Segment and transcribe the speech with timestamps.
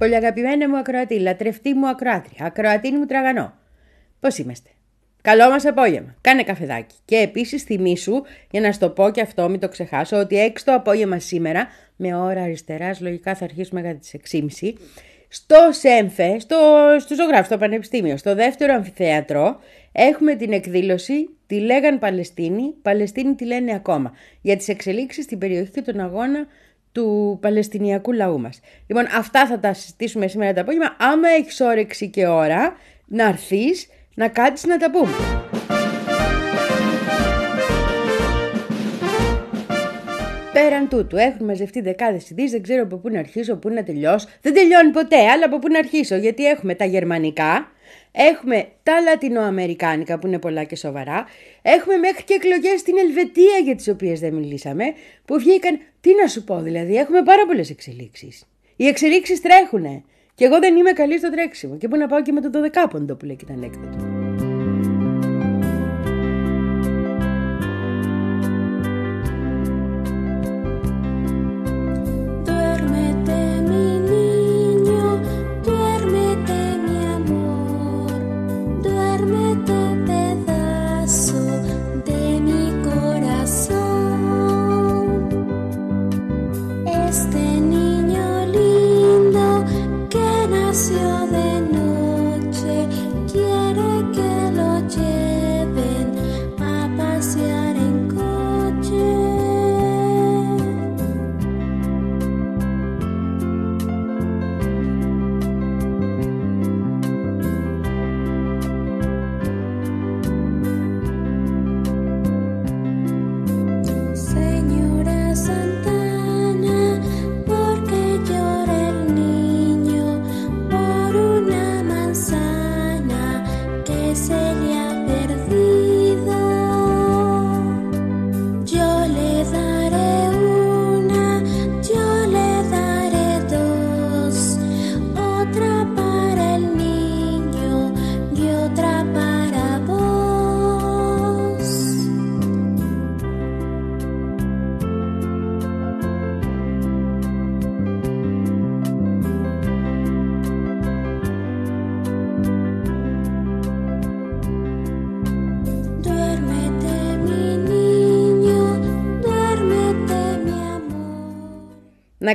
[0.00, 3.54] πολύ αγαπημένη μου ακροατή, λατρευτή μου ακροάτρια, ακροατή μου τραγανό.
[4.20, 4.70] Πώς είμαστε;
[5.22, 6.14] Καλό μας απόγευμα.
[6.20, 6.94] Κάνε καφεδάκι.
[7.04, 10.64] Και επίσης θυμήσου, για να σου το πω και αυτό, μην το ξεχάσω, ότι έξω
[10.64, 14.72] το απόγευμα σήμερα, με ώρα αριστεράς, λογικά θα αρχίσουμε κατά τις 6.30,
[15.28, 16.56] στο ΣΕΜΦΕ, στο,
[16.98, 19.60] στο ζωγράφο, στο Πανεπιστήμιο, στο δεύτερο αμφιθέατρο,
[19.92, 25.70] έχουμε την εκδήλωση «Τη λέγαν Παλαιστίνη, Παλαιστίνη τη λένε ακόμα» για τις εξελίξεις στην περιοχή
[25.70, 26.46] και τον αγώνα
[26.92, 28.60] του Παλαιστινιακού λαού μας.
[28.86, 30.96] Λοιπόν, αυτά θα τα συζητήσουμε σήμερα το απόγευμα.
[30.98, 32.76] Άμα έχεις όρεξη και ώρα,
[33.06, 35.14] να έρθεις να κάτσεις να τα πούμε.
[40.52, 44.28] Πέραν τούτου, έχουν μαζευτεί δεκάδες ειδήσεις, δεν ξέρω από πού να αρχίσω, πού να τελειώσω.
[44.40, 47.70] Δεν τελειώνει ποτέ, αλλά από πού να αρχίσω, γιατί έχουμε τα γερμανικά,
[48.12, 51.26] έχουμε τα λατινοαμερικάνικα που είναι πολλά και σοβαρά,
[51.62, 54.84] έχουμε μέχρι και εκλογές στην Ελβετία για τις οποίες δεν μιλήσαμε,
[55.24, 55.78] που βγήκαν.
[56.00, 58.44] Τι να σου πω, δηλαδή, έχουμε πάρα πολλές εξελίξεις.
[58.76, 60.02] Οι εξελίξεις τρέχουνε.
[60.34, 61.76] Και εγώ δεν είμαι καλή στο τρέξιμο.
[61.76, 62.50] Και πού να πάω και με το
[62.84, 64.19] 12 πόντο που λέει και τα ανέκδοτο.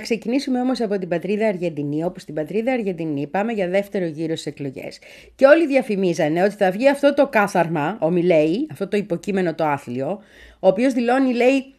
[0.05, 4.45] Ξεκινήσουμε όμως από την πατρίδα Αργεντινή, όπου στην πατρίδα Αργεντινή πάμε για δεύτερο γύρο στις
[4.45, 4.99] εκλογές.
[5.35, 9.66] Και όλοι διαφημίζανε ότι θα βγει αυτό το κάθαρμα, ο Μιλέη, αυτό το υποκείμενο το
[9.66, 10.19] άθλιο,
[10.59, 11.73] ο οποίος δηλώνει, λέει,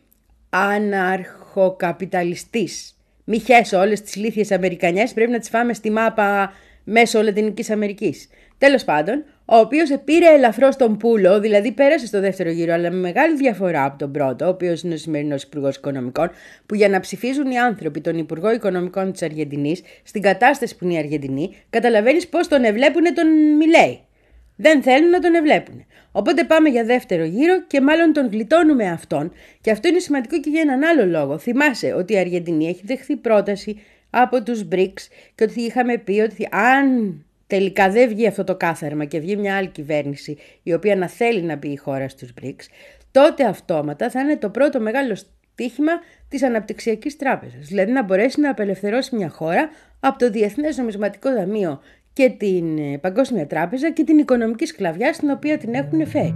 [0.51, 2.97] αναρχοκαπιταλιστής.
[3.25, 6.53] Μη χέσω όλες τις λίθιες Αμερικανιές, πρέπει να τις φάμε στη μάπα
[6.85, 8.29] μέσω Λατινικής Αμερικής.
[8.59, 12.97] Τέλος πάντων, ο οποίος πήρε ελαφρώς τον πούλο, δηλαδή πέρασε στο δεύτερο γύρο, αλλά με
[12.97, 16.31] μεγάλη διαφορά από τον πρώτο, ο οποίος είναι ο σημερινός Υπουργός Οικονομικών,
[16.67, 20.95] που για να ψηφίζουν οι άνθρωποι τον Υπουργό Οικονομικών της Αργεντινής, στην κατάσταση που είναι
[20.95, 24.01] η Αργεντινή, καταλαβαίνεις πώς τον ευλέπουν τον Μιλέη.
[24.57, 25.85] Δεν θέλουν να τον ευλέπουν.
[26.13, 29.33] Οπότε πάμε για δεύτερο γύρο και μάλλον τον γλιτώνουμε αυτόν.
[29.61, 31.39] Και αυτό είναι σημαντικό και για έναν άλλο λόγο.
[31.39, 33.81] Θυμάσαι ότι η Αργεντινή έχει δεχθεί πρόταση
[34.11, 39.05] από τους BRICS και ότι είχαμε πει ότι αν τελικά δεν βγει αυτό το κάθαρμα
[39.05, 42.65] και βγει μια άλλη κυβέρνηση η οποία να θέλει να μπει η χώρα στους BRICS,
[43.11, 45.93] τότε αυτόματα θα είναι το πρώτο μεγάλο στίχημα
[46.29, 47.67] της αναπτυξιακής τράπεζας.
[47.67, 49.69] Δηλαδή να μπορέσει να απελευθερώσει μια χώρα
[50.01, 51.81] από το Διεθνές Νομισματικό Δαμείο
[52.13, 56.35] και την ε, Παγκόσμια Τράπεζα και την οικονομική σκλαβιά στην οποία την έχουν φέρει.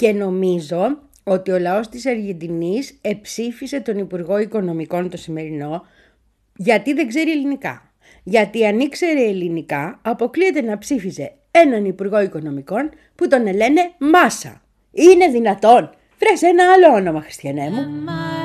[0.00, 5.82] Και νομίζω ότι ο λαός της Αργεντινής εψήφισε τον Υπουργό Οικονομικών το σημερινό
[6.56, 7.92] γιατί δεν ξέρει ελληνικά.
[8.22, 14.62] Γιατί αν ήξερε ελληνικά αποκλείεται να ψήφιζε έναν Υπουργό Οικονομικών που τον λένε Μάσα.
[14.92, 15.90] Είναι δυνατόν.
[16.18, 17.86] Βρες ένα άλλο όνομα, Χριστιανέ μου.
[18.06, 18.40] My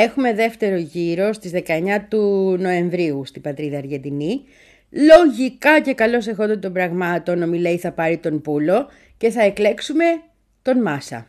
[0.00, 1.60] έχουμε δεύτερο γύρο στις 19
[2.08, 4.42] του Νοεμβρίου στην πατρίδα Αργεντινή.
[4.90, 10.04] Λογικά και καλώς εχόντων των πραγμάτων ο Μιλέη θα πάρει τον Πούλο και θα εκλέξουμε
[10.62, 11.26] τον Μάσα.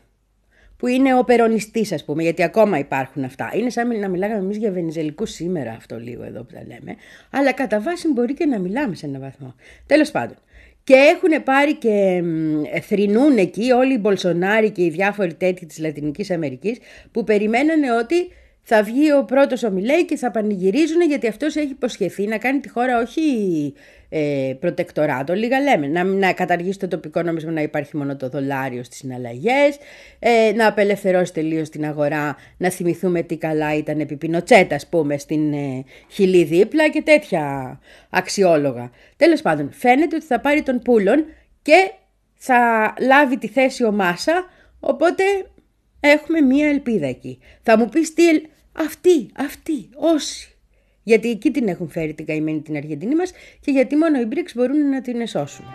[0.77, 3.51] Που είναι ο περονιστής ας πούμε, γιατί ακόμα υπάρχουν αυτά.
[3.55, 6.95] Είναι σαν να μιλάγαμε εμείς για Βενιζελικούς σήμερα αυτό λίγο εδώ που τα λέμε.
[7.31, 9.55] Αλλά κατά βάση μπορεί και να μιλάμε σε έναν βαθμό.
[9.85, 10.37] Τέλος πάντων.
[10.83, 12.23] Και έχουν πάρει και
[12.81, 16.77] θρυνούν εκεί όλοι οι Μπολσονάροι και οι διάφοροι τέτοιοι της Λατινικής Αμερικής
[17.11, 18.15] που περιμένανε ότι
[18.63, 22.59] θα βγει ο πρώτος ο Μιλέη και θα πανηγυρίζουν γιατί αυτός έχει υποσχεθεί να κάνει
[22.59, 23.21] τη χώρα όχι
[24.13, 28.83] ε, προτεκτοράτο, λίγα λέμε, να, να καταργήσει το τοπικό νόμισμα να υπάρχει μόνο το δολάριο
[28.83, 29.77] στις συναλλαγές,
[30.19, 35.17] ε, να απελευθερώσει τελείως την αγορά, να θυμηθούμε τι καλά ήταν επί Πινοτσέτα, ας πούμε,
[35.17, 37.79] στην ε, Χιλή δίπλα και τέτοια
[38.09, 38.91] αξιόλογα.
[39.17, 41.25] Τέλος πάντων, φαίνεται ότι θα πάρει τον Πούλον
[41.61, 41.91] και
[42.35, 44.45] θα λάβει τη θέση ο Μάσα,
[44.79, 45.23] οπότε
[46.09, 47.39] έχουμε μία ελπίδα εκεί.
[47.63, 48.23] Θα μου πεις τι...
[48.73, 50.51] Αυτή, αυτή, όσοι
[51.03, 54.51] γιατί εκεί την έχουν φέρει την καημένη την Αργεντινή μας και γιατί μόνο οι BRICS
[54.55, 55.65] μπορούν να την εσώσουν.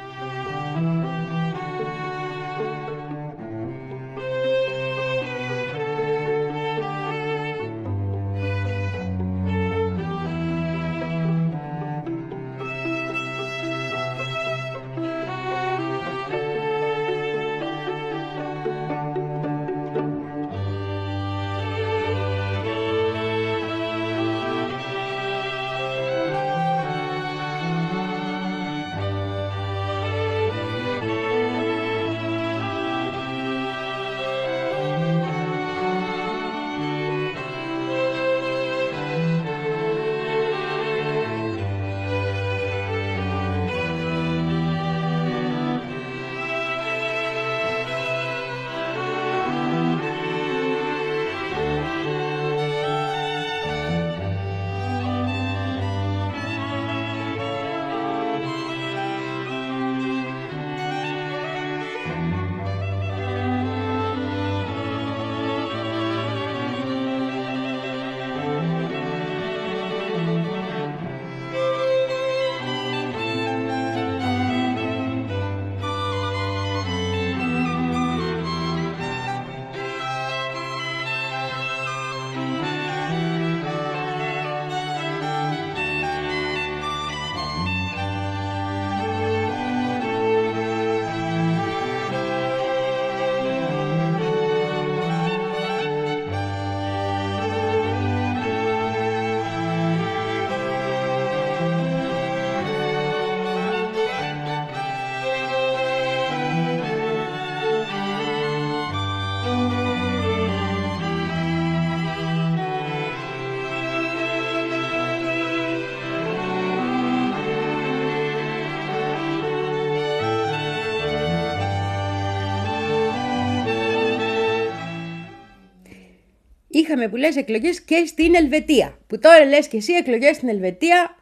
[126.78, 128.98] Είχαμε που λες εκλογές και στην Ελβετία.
[129.06, 131.16] Που τώρα λες και εσύ εκλογές στην Ελβετία,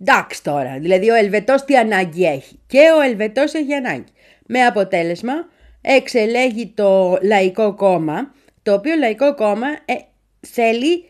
[0.00, 0.78] εντάξει τώρα.
[0.78, 2.60] Δηλαδή ο Ελβετός τι ανάγκη έχει.
[2.66, 4.12] Και ο Ελβετός έχει ανάγκη.
[4.46, 5.32] Με αποτέλεσμα
[5.80, 9.94] εξελέγει το Λαϊκό Κόμμα, το οποίο Λαϊκό Κόμμα ε,
[10.40, 11.04] θέλει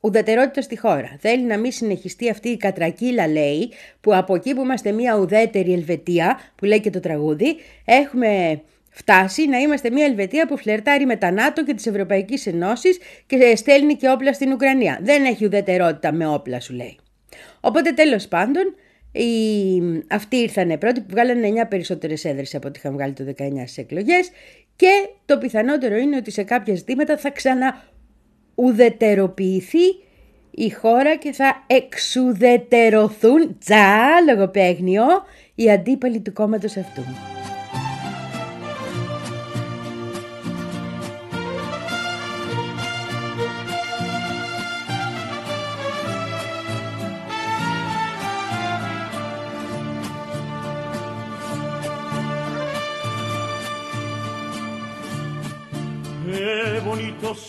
[0.00, 1.16] ουδετερότητα στη χώρα.
[1.20, 5.72] Θέλει να μην συνεχιστεί αυτή η κατρακύλα, λέει, που από εκεί που είμαστε μια ουδέτερη
[5.72, 8.62] Ελβετία, που λέει και το τραγούδι, έχουμε
[8.96, 13.56] φτάσει να είμαστε μια Ελβετία που φλερτάρει με τα ΝΑΤΟ και τις Ευρωπαϊκές Ενώσεις και
[13.56, 14.98] στέλνει και όπλα στην Ουκρανία.
[15.02, 16.98] Δεν έχει ουδετερότητα με όπλα σου λέει.
[17.60, 18.74] Οπότε τέλος πάντων
[19.12, 19.24] οι...
[20.10, 23.78] αυτοί ήρθαν πρώτοι που βγάλανε 9 περισσότερες έδρες από ό,τι είχαν βγάλει το 19 στις
[23.78, 24.30] εκλογές
[24.76, 29.84] και το πιθανότερο είναι ότι σε κάποια ζητήματα θα ξαναουδετεροποιηθεί
[30.50, 35.04] η χώρα και θα εξουδετερωθούν, τζα, λογοπαίγνιο,
[35.54, 37.02] οι αντίπαλοι του κόμματος αυτού.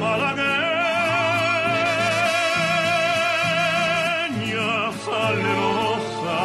[0.00, 0.52] Malagueña
[5.04, 6.38] salerosa,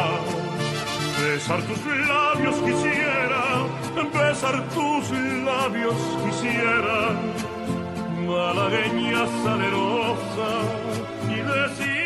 [1.20, 3.44] besar tus labios quisiera,
[4.12, 5.10] besar tus
[5.44, 6.98] labios quisiera,
[8.26, 10.50] malagueña salerosa,
[11.28, 12.03] y decir,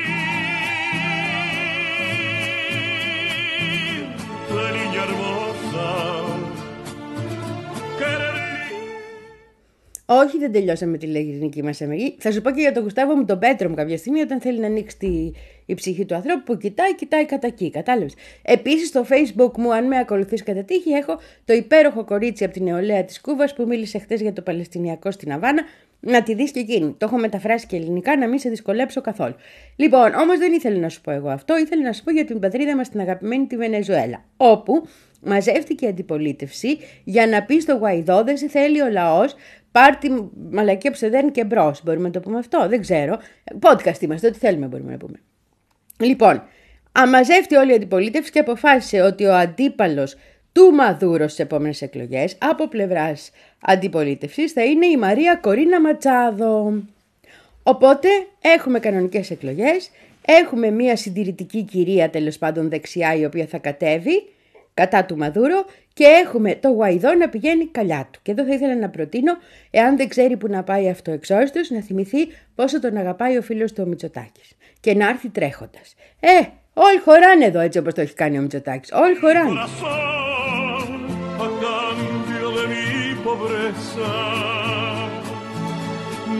[10.10, 12.14] Όχι, δεν τελειώσαμε τη λεγυρινική μας αμερική.
[12.18, 14.58] Θα σου πω και για τον Γουστάβο μου τον Πέτρο μου κάποια στιγμή, όταν θέλει
[14.60, 15.30] να ανοίξει τη,
[15.66, 17.70] η ψυχή του ανθρώπου που κοιτάει, κοιτάει κατά εκεί.
[17.70, 18.14] Κατάλαβες.
[18.42, 22.64] Επίσης στο Facebook μου, αν με ακολουθείς κατά τύχη, έχω το υπέροχο κορίτσι από την
[22.64, 25.62] νεολαία της Κούβας που μίλησε χθες για το Παλαιστινιακό στην Αβάνα.
[26.00, 26.94] Να τη δεις και εκείνη.
[26.98, 29.34] Το έχω μεταφράσει και ελληνικά, να μην σε δυσκολέψω καθόλου.
[29.76, 32.38] Λοιπόν, όμως δεν ήθελα να σου πω εγώ αυτό, ήθελα να σου πω για την
[32.38, 34.24] πατρίδα μας την αγαπημένη τη Βενεζουέλα.
[34.36, 34.86] Όπου
[35.20, 39.34] μαζεύτηκε η αντιπολίτευση για να πει στο Γουαϊδό δεν σε θέλει ο λαός
[39.72, 41.80] Πάρτι μαλακή που και μπρος.
[41.84, 43.18] Μπορούμε να το πούμε αυτό; Δεν ξέρω.
[43.60, 44.26] Podcast είμαστε.
[44.26, 45.20] Ό,τι θέλουμε μπορούμε να πούμε.
[46.00, 46.42] Λοιπόν,
[46.92, 50.16] αμαζεύτηκε όλη η αντιπολίτευση και αποφάσισε ότι ο αντίπαλος
[50.52, 56.82] του Μαδούρο στις επόμενες εκλογές από πλευράς αντιπολίτευσης θα είναι η Μαρία Κορίνα Ματσάδο.
[57.62, 58.08] Οπότε
[58.40, 59.90] έχουμε κανονικές εκλογές.
[60.26, 64.22] Έχουμε μια συντηρητική κυρία τέλος πάντων δεξιά η οποία θα κατέβει
[64.80, 68.18] κατά του Μαδούρο και έχουμε το Γουαϊδό να πηγαίνει καλιά του.
[68.22, 69.32] Και εδώ θα ήθελα να προτείνω,
[69.70, 72.18] εάν δεν ξέρει που να πάει αυτό εξόριστος, να θυμηθεί
[72.54, 75.94] πόσο τον αγαπάει ο φίλος του ο Μητσοτάκης και να έρθει τρέχοντας.
[76.20, 76.40] Ε,
[76.74, 78.92] όλοι χωράνε εδώ έτσι όπως το έχει κάνει ο Μητσοτάκης.
[78.92, 79.50] Όλοι χωράνε.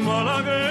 [0.09, 0.68] Besar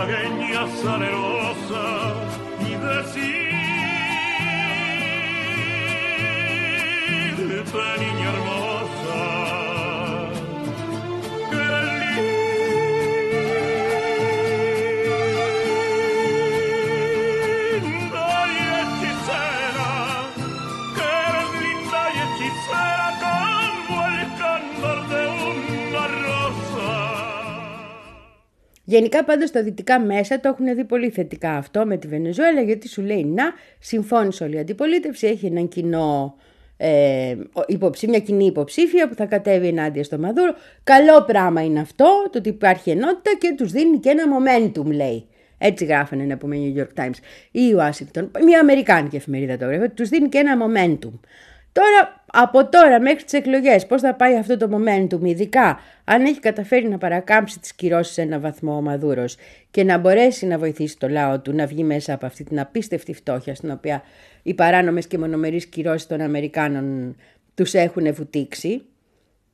[0.00, 1.84] malagueña salerosa,
[2.60, 3.40] y decirte,
[7.98, 8.69] niña hermosa,
[28.90, 32.88] Γενικά πάντα στα δυτικά μέσα το έχουν δει πολύ θετικά αυτό με τη Βενεζουέλα γιατί
[32.88, 33.44] σου λέει να
[33.78, 36.36] συμφώνησε όλη η αντιπολίτευση, έχει έναν κοινό
[36.76, 40.54] ε, υποψή, μια κοινή υποψήφια που θα κατέβει ενάντια στο Μαδούρο.
[40.84, 45.26] Καλό πράγμα είναι αυτό, το ότι υπάρχει ενότητα και τους δίνει και ένα momentum λέει.
[45.58, 47.16] Έτσι γράφανε να πούμε New York Times
[47.50, 51.12] ή η Washington, μια Αμερικάνικη εφημερίδα το γράφει, τους δίνει και ένα momentum.
[51.72, 56.40] Τώρα, από τώρα μέχρι τις εκλογές, πώς θα πάει αυτό το momentum, ειδικά αν έχει
[56.40, 59.36] καταφέρει να παρακάμψει τις κυρώσεις σε ένα βαθμό ο Μαδούρος
[59.70, 63.14] και να μπορέσει να βοηθήσει το λαό του να βγει μέσα από αυτή την απίστευτη
[63.14, 64.02] φτώχεια στην οποία
[64.42, 67.16] οι παράνομες και μονομερείς κυρώσεις των Αμερικάνων
[67.54, 68.82] τους έχουν βουτήξει,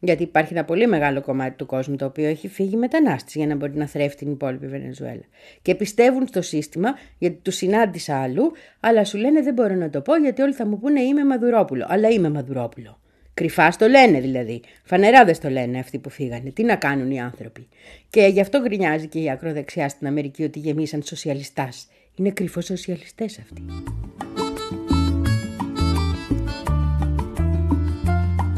[0.00, 3.54] γιατί υπάρχει ένα πολύ μεγάλο κομμάτι του κόσμου το οποίο έχει φύγει μετανάστης για να
[3.54, 5.24] μπορεί να θρέφει την υπόλοιπη Βενεζουέλα.
[5.62, 10.00] Και πιστεύουν στο σύστημα, γιατί τους συνάντησα αλλού, αλλά σου λένε δεν μπορώ να το
[10.00, 11.86] πω γιατί όλοι θα μου πούνε είμαι Μαδουρόπουλο.
[11.88, 13.00] Αλλά είμαι Μαδουρόπουλο.
[13.34, 14.60] Κρυφά στο λένε δηλαδή.
[14.84, 16.50] Φανερά δεν στο λένε αυτοί που φύγανε.
[16.50, 17.68] Τι να κάνουν οι άνθρωποι.
[18.10, 21.88] Και γι' αυτό γκρινιάζει και η ακροδεξιά στην Αμερική ότι γεμίσαν σοσιαλιστάς.
[22.14, 23.64] Είναι κρυφό σοσιαλιστές αυτοί.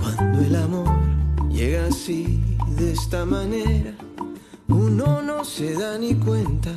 [0.01, 0.88] Cuando el amor llega
[1.99, 2.41] así,
[2.77, 3.93] de esta manera,
[4.69, 6.71] uno no se da ni cuenta.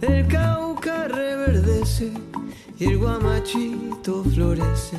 [0.00, 2.12] El cauca reverdece
[2.78, 4.96] y el guamachito florece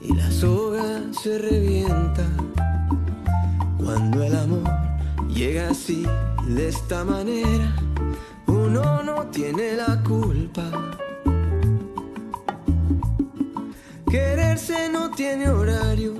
[0.00, 2.24] y la soga se revienta.
[3.78, 4.70] Cuando el amor
[5.28, 6.04] llega así,
[6.46, 7.74] de esta manera,
[8.46, 10.70] uno no tiene la culpa.
[14.12, 16.12] Quererse no tiene horario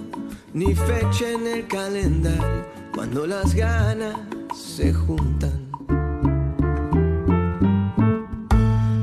[0.55, 4.17] ni fecha en el calendario cuando las ganas
[4.57, 5.71] se juntan.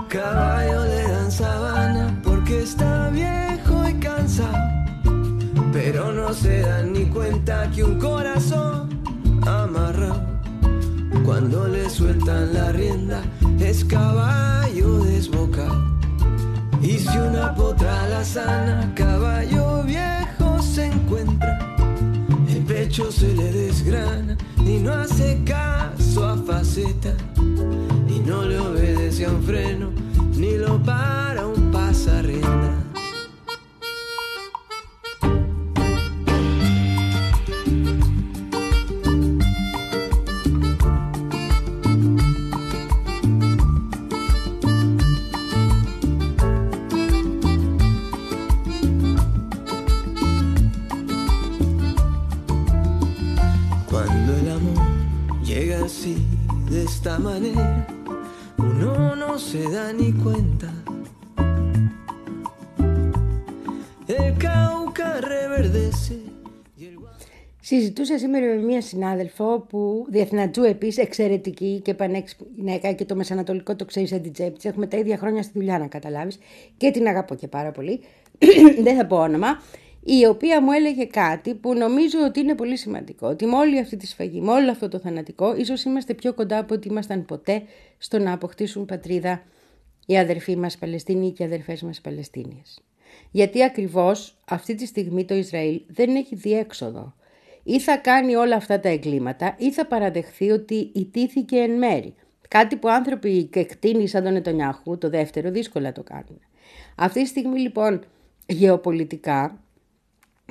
[0.08, 4.58] Caballo le dan sabana porque está viejo y cansado,
[5.72, 8.89] pero no se dan ni cuenta que un corazón
[9.46, 9.93] ama
[11.24, 13.22] Cuando le sueltan la rienda
[13.60, 15.99] es caballo desbocado.
[16.89, 21.60] Y si una potra la sana, caballo viejo se encuentra.
[22.50, 27.13] El pecho se le desgrana y no hace caso a faceta.
[28.08, 29.91] Y no le obedece a un freno,
[30.36, 32.88] ni lo para un pasarrienda.
[57.19, 57.88] Manera,
[58.57, 60.69] uno no se da ni cuenta.
[64.17, 66.15] El Cauca reverdece.
[66.79, 67.15] y el gua-
[67.61, 73.75] Συζητούσα σήμερα με μία συνάδελφο που διεθνατζού επίσης, εξαιρετική και πανέξυπνη γυναίκα και το μεσανατολικό
[73.75, 74.65] το ξέρεις σαν την τσέπη της.
[74.65, 76.38] Έχουμε τα ίδια χρόνια στη δουλειά, να καταλάβεις.
[76.77, 77.99] Και την αγαπώ και πάρα πολύ.
[78.83, 79.61] Δεν θα πω όνομα.
[80.03, 83.27] Η οποία μου έλεγε κάτι που νομίζω ότι είναι πολύ σημαντικό.
[83.27, 86.58] Ότι με όλη αυτή τη σφαγή, με όλο αυτό το θανατικό, ίσως είμαστε πιο κοντά
[86.58, 87.63] από ό,τι ήμασταν ποτέ
[87.98, 89.44] στο να αποκτήσουν πατρίδα
[90.06, 92.82] οι αδερφοί μας Παλαιστίνοι και οι αδερφές μας Παλαιστίνιες.
[93.32, 97.13] Γιατί ακριβώς αυτή τη στιγμή το Ισραήλ δεν έχει διέξοδο.
[97.63, 102.13] Ή θα κάνει όλα αυτά τα εγκλήματα ή θα παραδεχθεί ότι ιτήθηκε εν μέρη.
[102.48, 106.39] Κάτι που άνθρωποι και κτίνοι σαν τον Ετονιάχου, το δεύτερο, δύσκολα το κάνουν.
[106.96, 108.03] Αυτή τη στιγμή λοιπόν
[108.48, 109.60] γεωπολιτικά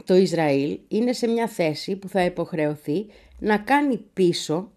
[0.05, 3.07] το Ισραήλ είναι σε μια θέση που θα υποχρεωθεί
[3.39, 4.71] να κάνει πίσω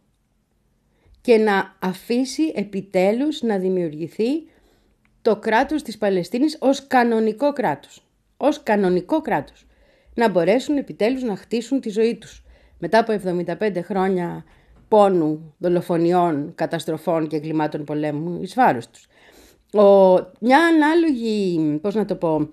[1.21, 4.43] και να αφήσει επιτέλους να δημιουργηθεί
[5.21, 8.05] το κράτος της Παλαιστίνης ως κανονικό κράτος.
[8.37, 9.65] Ως κανονικό κράτος.
[10.13, 12.43] Να μπορέσουν επιτέλους να χτίσουν τη ζωή τους.
[12.79, 13.11] Μετά από
[13.59, 14.43] 75 χρόνια
[14.87, 19.07] πόνου, δολοφονιών, καταστροφών και εγκλημάτων πολέμου εις βάρος τους.
[19.73, 22.49] Ο, μια ανάλογη, πώς να το πω,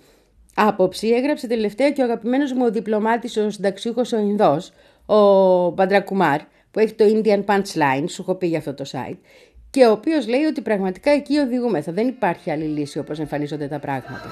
[0.66, 4.72] άποψη έγραψε τελευταία και ο αγαπημένος μου ο διπλωμάτης, ο συνταξιούχος ο Ινδός,
[5.06, 6.40] ο Μπαντρακουμάρ,
[6.70, 9.18] που έχει το Indian Punchline, σου έχω πει για αυτό το site,
[9.70, 11.92] και ο οποίος λέει ότι πραγματικά εκεί οδηγούμεθα.
[11.92, 14.22] Δεν υπάρχει άλλη λύση όπως εμφανίζονται τα πράγματα.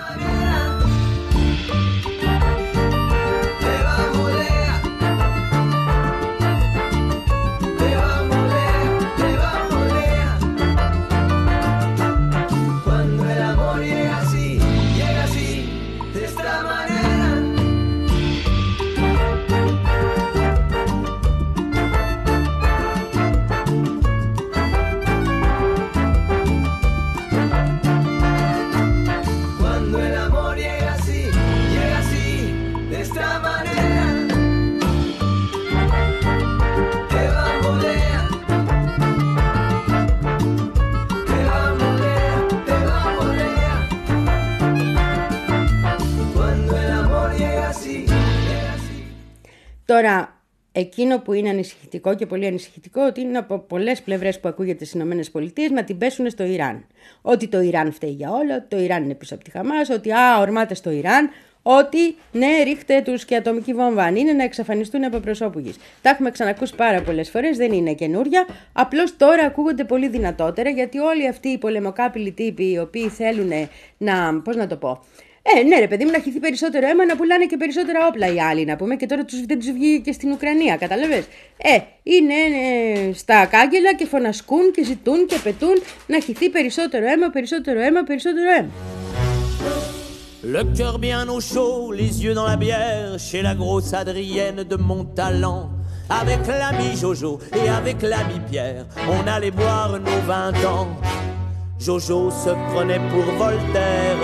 [49.86, 50.40] Τώρα,
[50.72, 55.00] εκείνο που είναι ανησυχητικό και πολύ ανησυχητικό, ότι είναι από πολλές πλευρές που ακούγεται στις
[55.00, 56.86] ΗΠΑ να την πέσουν στο Ιράν.
[57.22, 60.12] Ότι το Ιράν φταίει για όλα, ότι το Ιράν είναι πίσω από τη Χαμάς, ότι
[60.12, 61.30] α, ορμάτε στο Ιράν,
[61.62, 65.76] ότι ναι, ρίχτε τους και ατομική βόμβα αν είναι να εξαφανιστούν από προσώπου γης.
[66.02, 68.46] Τα έχουμε ξανακούσει πάρα πολλές φορές, δεν είναι καινούρια.
[68.72, 73.50] Απλώς τώρα ακούγονται πολύ δυνατότερα γιατί όλοι αυτοί οι πολεμοκάπηλοι τύποι οι οποίοι θέλουν
[73.98, 74.40] να.
[74.42, 75.04] Πώς να το πω.
[75.54, 78.40] Ε, ναι, ρε παιδί μου, να χυθεί περισσότερο αίμα, να πουλάνε και περισσότερα όπλα οι
[78.40, 78.96] άλλοι, να πούμε.
[78.96, 81.24] Και τώρα τους, δεν τους βγήκε και στην Ουκρανία, κατάλαβες;
[81.56, 87.30] Ε, είναι ε, στα κάγκελα και φωνασκούν και ζητούν και απαιτούν να χυθεί περισσότερο αίμα,
[87.30, 88.70] περισσότερο αίμα, περισσότερο αίμα.
[90.54, 94.76] Le cœur bien au chaud, les yeux dans la bière, chez la grosse Adrienne de
[94.88, 95.62] mon talent.
[96.20, 100.88] Avec l'ami Jojo et avec l'ami Pierre, on allait boire nos vingt ans.
[101.78, 104.16] Jojo se prenait pour Voltaire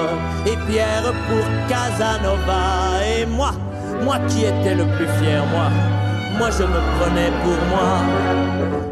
[0.47, 3.05] et Pierre pour Casanova.
[3.07, 3.53] Et moi,
[4.03, 5.69] moi qui étais le plus fier, moi,
[6.39, 8.01] moi je me prenais pour moi.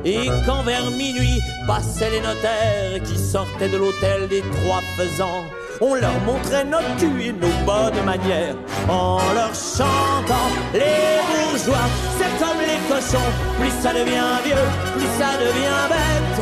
[0.04, 5.44] Et quand vers minuit passaient les notaires qui sortaient de l'hôtel des trois faisans,
[5.81, 8.55] on leur montrait nos culs et nos bonnes manières
[8.89, 11.87] en leur chantant les bourgeois.
[12.17, 16.37] C'est comme les cochons, plus ça devient vieux, plus ça devient bête.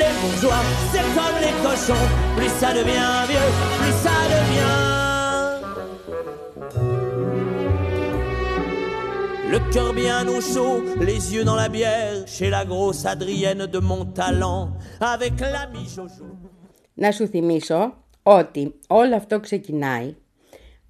[0.00, 5.04] Les bourgeois, c'est comme les cochons, plus ça devient vieux, plus ça devient.
[9.50, 13.78] Le cœur bien au chaud, les yeux dans la bière, chez la grosse Adrienne de
[13.78, 16.24] mon talent, avec l'ami Jojo.
[16.96, 17.92] Να σου θυμίσω
[18.37, 20.15] Ότι όλο αυτό ξεκινάει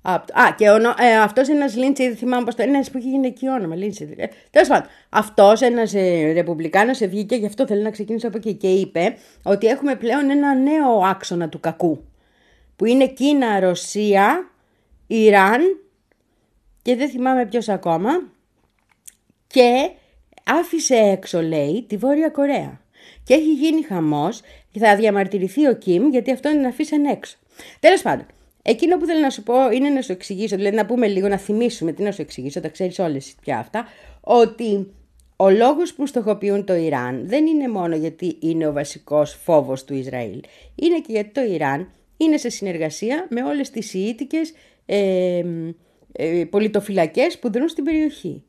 [0.01, 0.93] Α, και ονο...
[0.97, 3.75] ε, αυτός ένας Λίντσι, δεν θυμάμαι πώς το ένας που είχε γυναικείο όνομα.
[3.75, 4.15] Λίντσι.
[4.17, 8.53] Ε, Τέλος πάντων, αυτός ένας ε, Ρεπουμπλικάνος βγήκε, γι' αυτό θέλω να ξεκινήσω από εκεί
[8.53, 12.03] και είπε ότι έχουμε πλέον ένα νέο άξονα του κακού.
[12.75, 14.49] Που είναι Κίνα, Ρωσία,
[15.07, 15.61] Ιράν
[16.81, 18.09] και δεν θυμάμαι ποιος ακόμα.
[19.47, 19.89] Και
[20.43, 22.81] άφησε έξω, λέει, τη Βόρεια Κορέα.
[23.23, 27.37] Και έχει γίνει χαμός και θα διαμαρτυρηθεί ο Κιμ γιατί αυτό είναι να αφήσαν έξω.
[27.79, 28.25] Τέλος πάντων,
[28.61, 31.37] Εκείνο που θέλω να σου πω είναι να σου εξηγήσω, δηλαδή να πούμε λίγο, να
[31.37, 33.87] θυμίσουμε, τι να σου εξηγήσω, τα ξέρεις όλες πια αυτά,
[34.21, 34.91] ότι
[35.35, 39.93] ο λόγος που στοχοποιούν το Ιράν δεν είναι μόνο γιατί είναι ο βασικός φόβος του
[39.93, 40.41] Ισραήλ,
[40.75, 44.53] είναι και γιατί το Ιράν είναι σε συνεργασία με όλες τις Ιήτικες
[44.85, 45.43] ε,
[46.11, 48.43] ε, πολιτοφυλακές που δρούν στην περιοχή.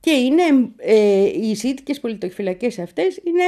[0.00, 0.42] Και είναι,
[0.76, 3.42] ε, οι Σιήτικες πολιτοφυλακές αυτές είναι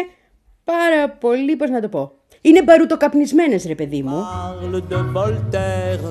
[0.73, 4.23] πάρα πολύ, πώς να το πω, είναι μπαρουτοκαπνισμένες ρε παιδί μου.
[4.23, 6.07] Parle de Voltaire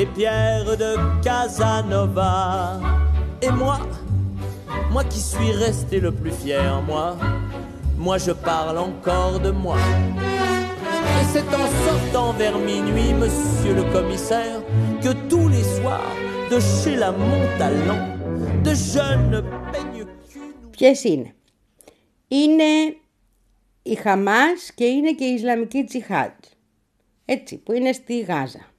[0.00, 0.90] et Pierre de
[1.26, 2.34] Casanova.
[3.46, 3.76] Et moi,
[4.94, 7.06] moi qui suis resté le plus fier, moi,
[8.06, 9.80] moi je parle encore de moi.
[11.18, 14.58] Et c'est en sortant vers minuit, monsieur le commissaire,
[15.04, 16.16] que tous les soirs,
[16.52, 18.02] de chez la Montalon,
[18.66, 19.38] de jeunes
[19.72, 20.04] peigne
[20.70, 21.34] Ποιες είναι.
[22.28, 22.70] Είναι
[23.90, 26.44] η Χαμάς και είναι και η Ισλαμική Τσιχάτ.
[27.24, 28.72] Έτσι, που είναι στη Γάζα.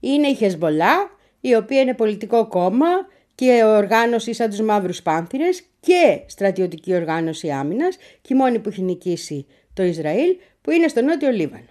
[0.00, 2.86] Είναι η Χεσμολά, η οποία είναι πολιτικό κόμμα
[3.34, 8.82] και οργάνωση σαν τους μαύρους πάνθυρες και στρατιωτική οργάνωση άμυνας και η μόνη που έχει
[8.82, 11.70] νικήσει το Ισραήλ που είναι στο νότιο Λίβανο.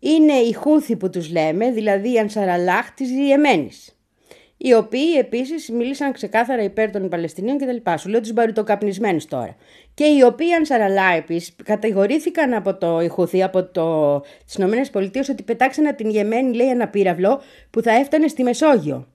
[0.00, 3.93] Είναι οι Χούθη που τους λέμε, δηλαδή η Ανσαραλάχ της Ιεμένης
[4.66, 7.90] οι οποίοι επίσης μίλησαν ξεκάθαρα υπέρ των Παλαιστινίων κτλ.
[7.98, 9.56] Σου λέω τους μπαρουτοκαπνισμένου τώρα.
[9.94, 14.20] Και οι οποίοι Ανσαραλά επίσης κατηγορήθηκαν από το Ιχουθή, από το...
[14.44, 19.08] τις ΗΠΑ, ότι πετάξαν από την Γεμένη, λέει, ένα πύραυλο που θα έφτανε στη Μεσόγειο.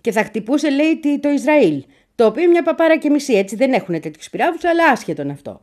[0.00, 1.84] Και θα χτυπούσε, λέει, το Ισραήλ.
[2.14, 5.60] Το οποίο μια παπάρα και μισή, έτσι δεν έχουν τέτοιους πυράβλους, αλλά άσχετον αυτό.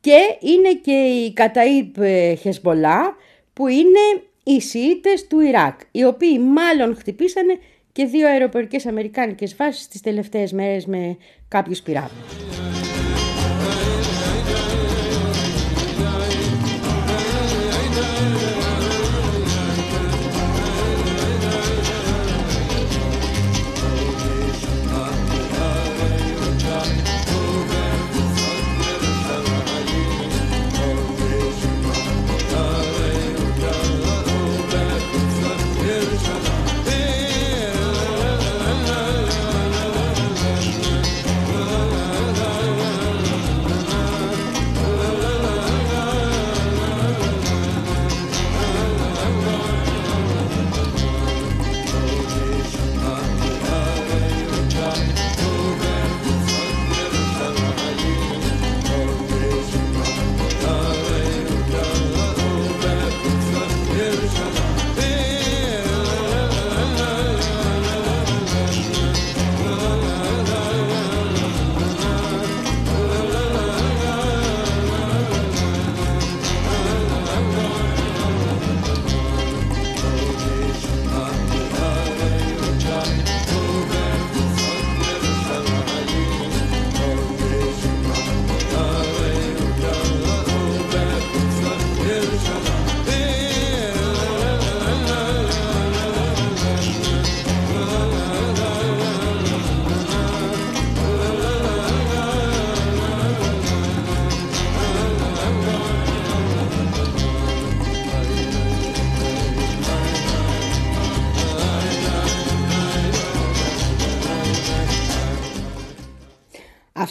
[0.00, 3.16] Και είναι και η Καταΐπ ε, Χεσμολά,
[3.52, 7.58] που είναι οι Σιήτες του Ιράκ, οι οποίοι μάλλον χτυπήσανε
[7.92, 11.16] και δύο αεροπορικές αμερικάνικες βάσεις τις τελευταίες μέρες με
[11.48, 12.61] κάποιους πυράβλους.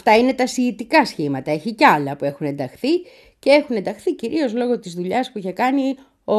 [0.04, 1.50] Αυτά είναι τα σιητικά σχήματα.
[1.50, 2.88] Έχει κι άλλα που έχουν ενταχθεί
[3.38, 6.38] και έχουν ενταχθεί κυρίως λόγω της δουλειάς που είχε κάνει ο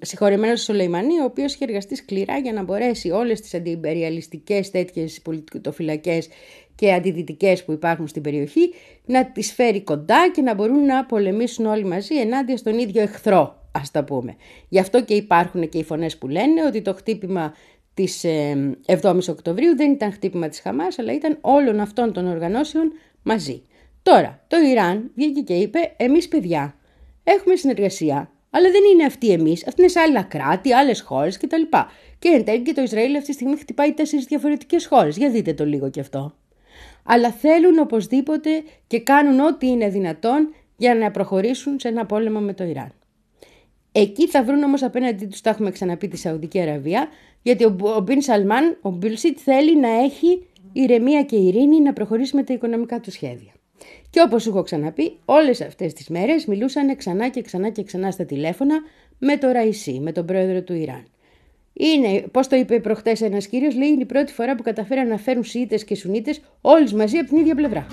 [0.00, 6.28] συγχωρεμένος Σολεϊμανί, ο οποίος είχε εργαστεί σκληρά για να μπορέσει όλες τις αντιυμπεριαλιστικές τέτοιες πολιτικοφυλακές
[6.74, 8.72] και αντιδυτικές που υπάρχουν στην περιοχή
[9.04, 13.68] να τις φέρει κοντά και να μπορούν να πολεμήσουν όλοι μαζί ενάντια στον ίδιο εχθρό,
[13.72, 14.36] ας τα πούμε.
[14.68, 17.54] Γι' αυτό και υπάρχουν και οι φωνές που λένε ότι το χτύπημα
[17.94, 18.24] της
[18.86, 23.62] 7ης ε, Οκτωβρίου δεν ήταν χτύπημα της Χαμάς, αλλά ήταν όλων αυτών των οργανώσεων μαζί.
[24.02, 26.76] Τώρα, το Ιράν βγήκε και είπε, εμείς παιδιά,
[27.24, 31.62] έχουμε συνεργασία, αλλά δεν είναι αυτοί εμείς, αυτοί είναι σε άλλα κράτη, άλλες χώρες κτλ.
[32.18, 35.54] Και εν τέλει και το Ισραήλ αυτή τη στιγμή χτυπάει τέσσερις διαφορετικές χώρες, για δείτε
[35.54, 36.34] το λίγο κι αυτό.
[37.04, 38.50] Αλλά θέλουν οπωσδήποτε
[38.86, 42.92] και κάνουν ό,τι είναι δυνατόν για να προχωρήσουν σε ένα πόλεμο με το Ιράν.
[43.92, 47.08] Εκεί θα βρουν όμως απέναντί τους, τα έχουμε ξαναπεί, τη Σαουδική Αραβία,
[47.42, 52.36] γιατί ο, ο Μπιν Σαλμάν, ο Μπίλσιτ θέλει να έχει ηρεμία και ειρήνη να προχωρήσει
[52.36, 53.52] με τα οικονομικά του σχέδια.
[54.10, 58.10] Και όπως σου έχω ξαναπεί, όλες αυτές τις μέρες μιλούσαν ξανά και ξανά και ξανά
[58.10, 58.74] στα τηλέφωνα
[59.18, 61.04] με το Ραϊσί, με τον πρόεδρο του Ιράν.
[61.72, 65.16] Είναι, πώς το είπε προχτές ένας κύριος, λέει είναι η πρώτη φορά που καταφέραν να
[65.16, 67.86] φέρουν Σιήτες και Σουνίτες όλοι μαζί από την ίδια πλευρά.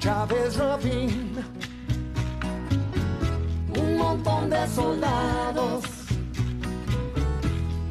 [0.00, 1.44] Chávez Rabin.
[3.76, 5.84] Un montón de soldados,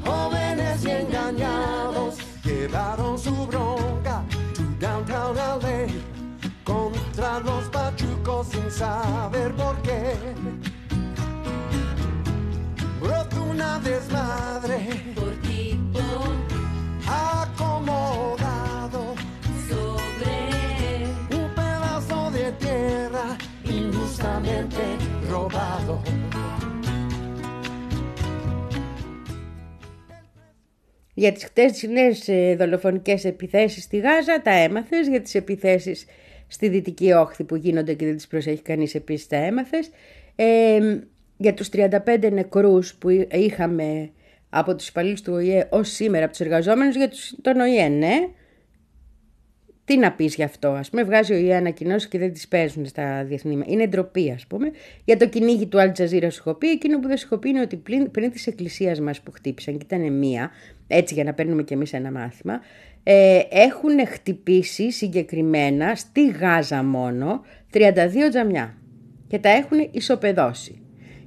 [0.03, 4.23] jóvenes y engañados, llevaron su bronca
[4.55, 5.87] to downtown LA.
[6.63, 10.15] contra los pachucos sin saber por qué.
[12.99, 15.99] Brotó una desmadre por tipo
[17.07, 18.38] acomodado
[24.19, 24.83] injustamente
[25.31, 26.01] robado.
[31.13, 36.05] Για τις χτεσινές δολοφονικές επιθέσεις στη Γάζα τα έμαθες, για τις επιθέσεις
[36.47, 39.89] στη Δυτική Όχθη που γίνονται και δεν τις προσέχει κανείς επίσης τα έμαθες.
[40.35, 40.99] Ε,
[41.37, 44.11] για τους 35 νεκρούς που είχαμε
[44.49, 48.15] από τους υπαλλήλους του ΟΗΕ ως σήμερα από τους εργαζόμενους για τους, τον ΟΗΕ, ναι.
[49.89, 52.85] Τι να πεις γι' αυτό, ας πούμε, βγάζει ο ΙΕ ανακοινώσεις και δεν τις παίζουν
[52.85, 53.63] στα διεθνή.
[53.67, 54.71] Είναι ντροπή, ας πούμε.
[55.05, 57.61] Για το κυνήγι του Αλτζαζίρα σου έχω πει, εκείνο που δεν σου έχω πει είναι
[57.61, 60.51] ότι πριν, πριν της εκκλησίας μας που χτύπησαν, και ήταν μία,
[60.87, 62.61] έτσι για να παίρνουμε κι εμείς ένα μάθημα,
[63.03, 67.41] ε, έχουν χτυπήσει συγκεκριμένα στη Γάζα μόνο
[67.73, 68.77] 32 τζαμιά
[69.27, 70.81] και τα έχουν ισοπεδώσει.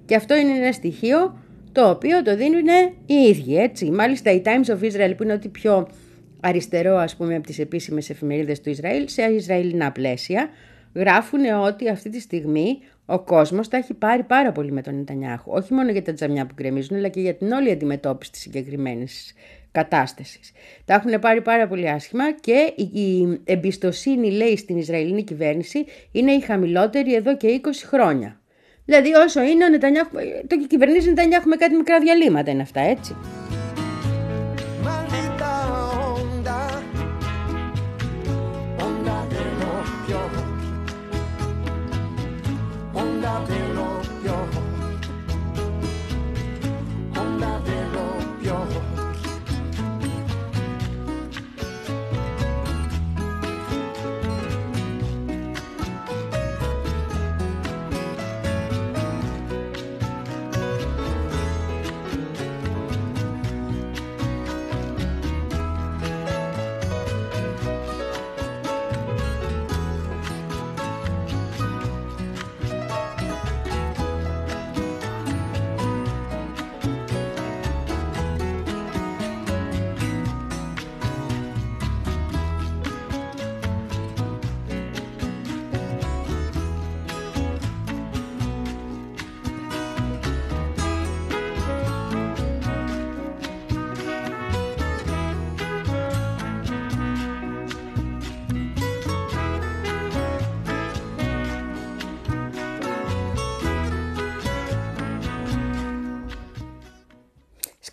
[0.05, 1.38] Και αυτό είναι ένα στοιχείο
[1.72, 2.66] το οποίο το δίνουν
[3.07, 3.90] οι ίδιοι έτσι.
[3.90, 5.88] Μάλιστα η Times of Israel που είναι ότι πιο
[6.42, 10.48] αριστερό ας πούμε από τις επίσημες εφημερίδες του Ισραήλ σε Ισραηλινά πλαίσια
[10.94, 15.50] γράφουν ότι αυτή τη στιγμή ο κόσμος τα έχει πάρει πάρα πολύ με τον Νετανιάχου.
[15.52, 19.35] Όχι μόνο για τα τζαμιά που γκρεμίζουν αλλά και για την όλη αντιμετώπιση της συγκεκριμένης
[19.72, 20.52] κατάστασης.
[20.85, 26.40] Τα έχουν πάρει πάρα πολύ άσχημα και η εμπιστοσύνη, λέει, στην Ισραηλινή κυβέρνηση είναι η
[26.40, 28.40] χαμηλότερη εδώ και 20 χρόνια.
[28.85, 30.11] Δηλαδή όσο είναι ο Νετανιάχου,
[30.46, 33.16] το κυβερνήσει Νετανιάχου με κάτι μικρά διαλύματα είναι αυτά, έτσι.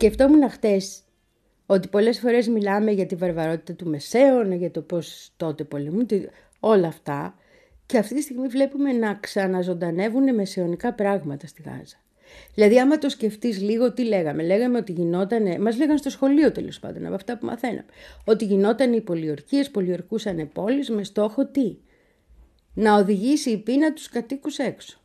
[0.02, 1.02] Σκεφτόμουν χτες
[1.66, 6.08] ότι πολλές φορές μιλάμε για τη βαρβαρότητα του Μεσαίωνα, για το πώς τότε πολεμούν,
[6.60, 7.36] όλα αυτά
[7.86, 11.98] και αυτή τη στιγμή βλέπουμε να ξαναζωντανεύουν μεσαιωνικά πράγματα στη Γάζα.
[12.54, 16.80] Δηλαδή άμα το σκεφτείς λίγο τι λέγαμε, λέγαμε ότι γινόταν, μας λέγανε στο σχολείο τέλος
[16.80, 17.86] πάντων από αυτά που μαθαίναμε,
[18.26, 21.78] ότι γινόταν οι πολιορκίες, πολιορκούσαν πόλεις με στόχο τι,
[22.74, 25.00] να οδηγήσει η πείνα τους κατοίκους έξω.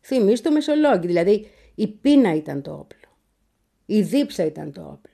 [0.00, 3.01] Θυμείς το Μεσολόγγι, δηλαδή η πείνα ήταν το όπλο.
[3.86, 5.10] Η δίψα ήταν το όπλο.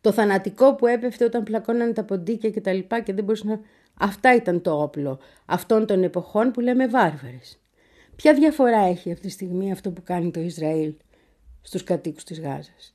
[0.00, 3.60] Το θανατικό που έπεφτε όταν πλακώνανε τα ποντίκια και τα λοιπά και δεν μπορούσε να...
[3.98, 7.60] Αυτά ήταν το όπλο αυτών των εποχών που λέμε βάρβαρες.
[8.16, 10.94] Ποια διαφορά έχει αυτή τη στιγμή αυτό που κάνει το Ισραήλ
[11.62, 12.94] στους κατοίκους της Γάζας;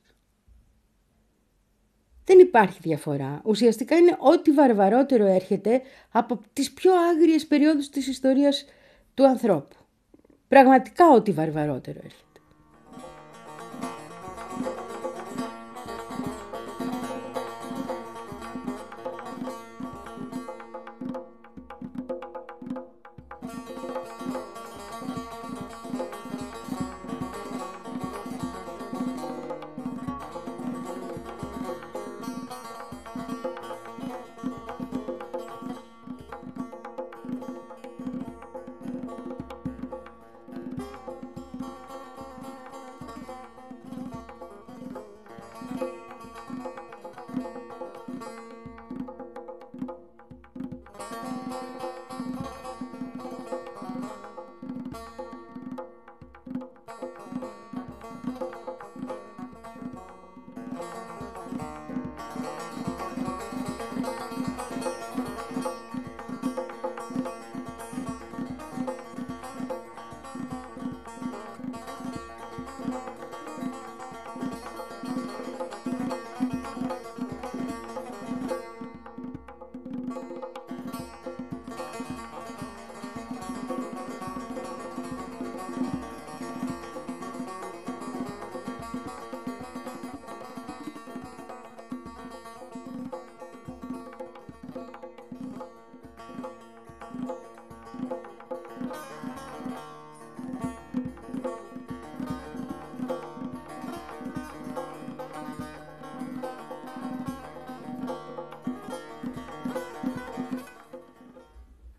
[2.24, 3.40] Δεν υπάρχει διαφορά.
[3.44, 8.64] Ουσιαστικά είναι ό,τι βαρβαρότερο έρχεται από τις πιο άγριες περιόδους της ιστορίας
[9.14, 9.76] του ανθρώπου.
[10.48, 12.31] Πραγματικά ό,τι βαρβαρότερο έρχεται.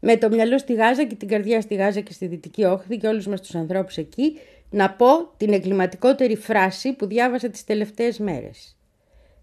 [0.05, 3.07] Με το μυαλό στη Γάζα και την καρδιά στη Γάζα και στη Δυτική Όχθη και
[3.07, 4.37] όλους μας τους ανθρώπους εκεί,
[4.69, 8.77] να πω την εγκληματικότερη φράση που διάβασα τις τελευταίες μέρες.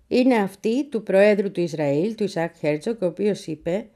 [0.09, 3.87] Είναι αυτή του Προέδρου του Ισραήλ, του Ισάκ Χέρτσοκ, ο οποίος είπε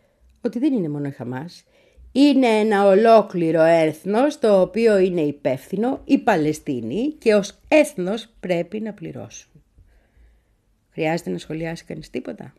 [0.40, 1.64] ότι δεν είναι μόνο η Χαμάς,
[2.12, 8.92] είναι ένα ολόκληρο έθνος το οποίο είναι υπεύθυνο η Παλαιστίνη και ως έθνος πρέπει να
[8.92, 9.50] πληρώσουν.
[10.90, 12.53] Χρειάζεται να σχολιάσει κανείς τίποτα;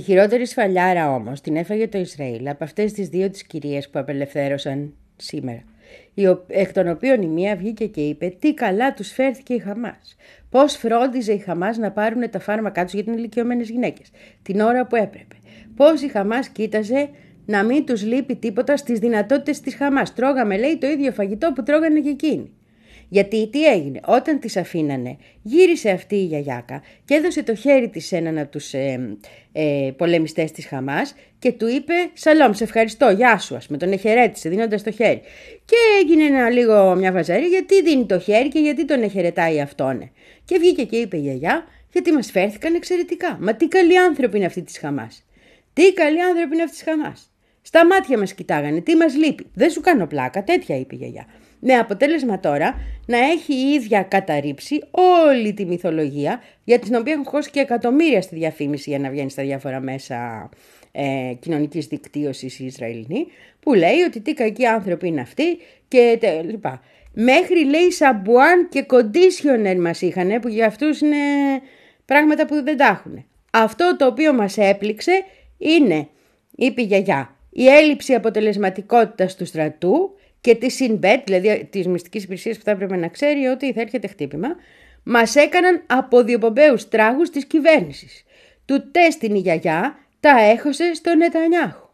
[0.00, 3.98] Τη χειρότερη σφαλιάρα όμως την έφαγε το Ισραήλ από αυτές τις δύο τις κυρίες που
[3.98, 5.62] απελευθέρωσαν σήμερα.
[6.46, 10.16] Εκ των οποίων η μία βγήκε και είπε τι καλά τους φέρθηκε η Χαμάς.
[10.50, 14.10] Πώς φρόντιζε η Χαμάς να πάρουν τα φάρμακά τους για την ηλικιωμένες γυναίκες.
[14.42, 15.36] Την ώρα που έπρεπε.
[15.76, 17.08] Πώς η Χαμάς κοίταζε
[17.46, 20.14] να μην τους λείπει τίποτα στις δυνατότητες της Χαμάς.
[20.14, 22.52] Τρώγαμε λέει το ίδιο φαγητό που τρώγανε και εκείνοι.
[23.12, 28.06] Γιατί τι έγινε, όταν τις αφήνανε, γύρισε αυτή η γιαγιάκα και έδωσε το χέρι της
[28.06, 29.16] σε έναν από τους ε,
[29.52, 33.92] ε, πολεμιστές της Χαμάς και του είπε «Σαλόμ, σε ευχαριστώ, γεια σου», ας με τον
[33.92, 35.20] εχαιρέτησε δίνοντας το χέρι.
[35.64, 40.10] Και έγινε ένα λίγο μια βαζαρή γιατί δίνει το χέρι και γιατί τον εχαιρετάει αυτόν.
[40.44, 43.38] Και βγήκε και είπε η γιαγιά γιατί μας φέρθηκαν εξαιρετικά.
[43.40, 45.24] Μα τι καλοί άνθρωποι είναι αυτοί της Χαμάς.
[45.72, 47.32] Τι καλοί άνθρωποι είναι αυτοί της Χαμάς.
[47.62, 49.46] Στα μάτια μας κοιτάγανε, τι μας λείπει.
[49.54, 51.26] Δεν σου κάνω πλάκα, τέτοια είπε η γιαγιά.
[51.60, 57.24] Με αποτέλεσμα τώρα να έχει η ίδια καταρρύψει όλη τη μυθολογία για την οποία έχουν
[57.24, 60.48] χώσει και εκατομμύρια στη διαφήμιση για να βγαίνει στα διάφορα μέσα
[60.92, 63.26] ε, κοινωνικής δικτύωσης η Ισραηλινή
[63.60, 66.82] που λέει ότι τι κακοί άνθρωποι είναι αυτοί και λοιπά.
[67.12, 71.16] Μέχρι λέει σαμπουάν και κοντίσιονερ μας είχαν που για αυτούς είναι
[72.04, 73.24] πράγματα που δεν τα έχουν.
[73.50, 75.24] Αυτό το οποίο μας έπληξε
[75.58, 76.08] είναι,
[76.56, 82.56] είπε η γιαγιά, η έλλειψη αποτελεσματικότητας του στρατού και τη ΣΥΝΠΕΤ, δηλαδή της μυστικής υπηρεσίας
[82.56, 84.48] που θα έπρεπε να ξέρει ότι θα έρχεται χτύπημα,
[85.02, 88.24] μας έκαναν από διοπομπαίου τράγους της κυβέρνησης.
[88.64, 91.88] Του τέστην η γιαγιά τα έχωσε στο Νετανιάχου.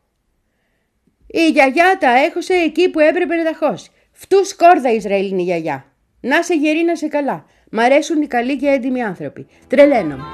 [1.27, 3.91] Η γιαγιά τα έχωσε εκεί που έπρεπε να τα χώσει.
[4.13, 5.93] Φτού σκόρδα Ισραηλινή γιαγιά.
[6.21, 7.47] Να σε γερή, να σε καλά.
[7.71, 9.47] Μ' αρέσουν οι καλοί και έντιμοι άνθρωποι.
[9.69, 10.25] Τρελαίνομαι.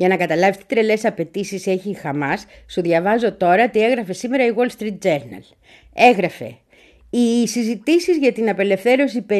[0.00, 4.46] Για να καταλάβεις τι τρελές απαιτήσεις έχει η Χαμάς, σου διαβάζω τώρα τι έγραφε σήμερα
[4.46, 5.42] η Wall Street Journal.
[5.94, 6.56] Έγραφε
[7.10, 9.34] οι συζητήσεις για την απελευθέρωση 50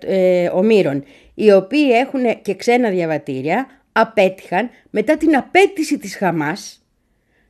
[0.00, 1.04] ε, ομήρων,
[1.34, 6.86] οι οποίοι έχουν και ξένα διαβατήρια, απέτυχαν μετά την απέτηση της Χαμάς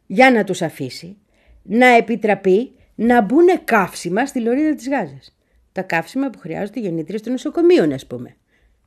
[0.07, 1.17] για να τους αφήσει
[1.63, 5.37] να επιτραπεί να μπουν καύσιμα στη λωρίδα της Γάζας.
[5.73, 8.37] Τα καύσιμα που χρειάζονται οι γεννήτριες των νοσοκομείων, ας πούμε.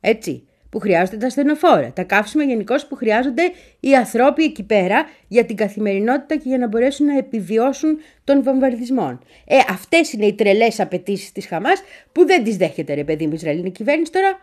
[0.00, 0.46] Έτσι
[0.76, 3.42] που χρειάζονται τα στενοφόρα, τα καύσιμα γενικώς που χρειάζονται
[3.80, 9.20] οι ανθρώποι εκεί πέρα για την καθημερινότητα και για να μπορέσουν να επιβιώσουν των βομβαρδισμών.
[9.44, 13.32] Ε, αυτές είναι οι τρελές απαιτήσεις της Χαμάς που δεν τις δέχεται, ρε παιδί μου,
[13.32, 14.40] η Ισραηλινή κυβέρνηση τώρα.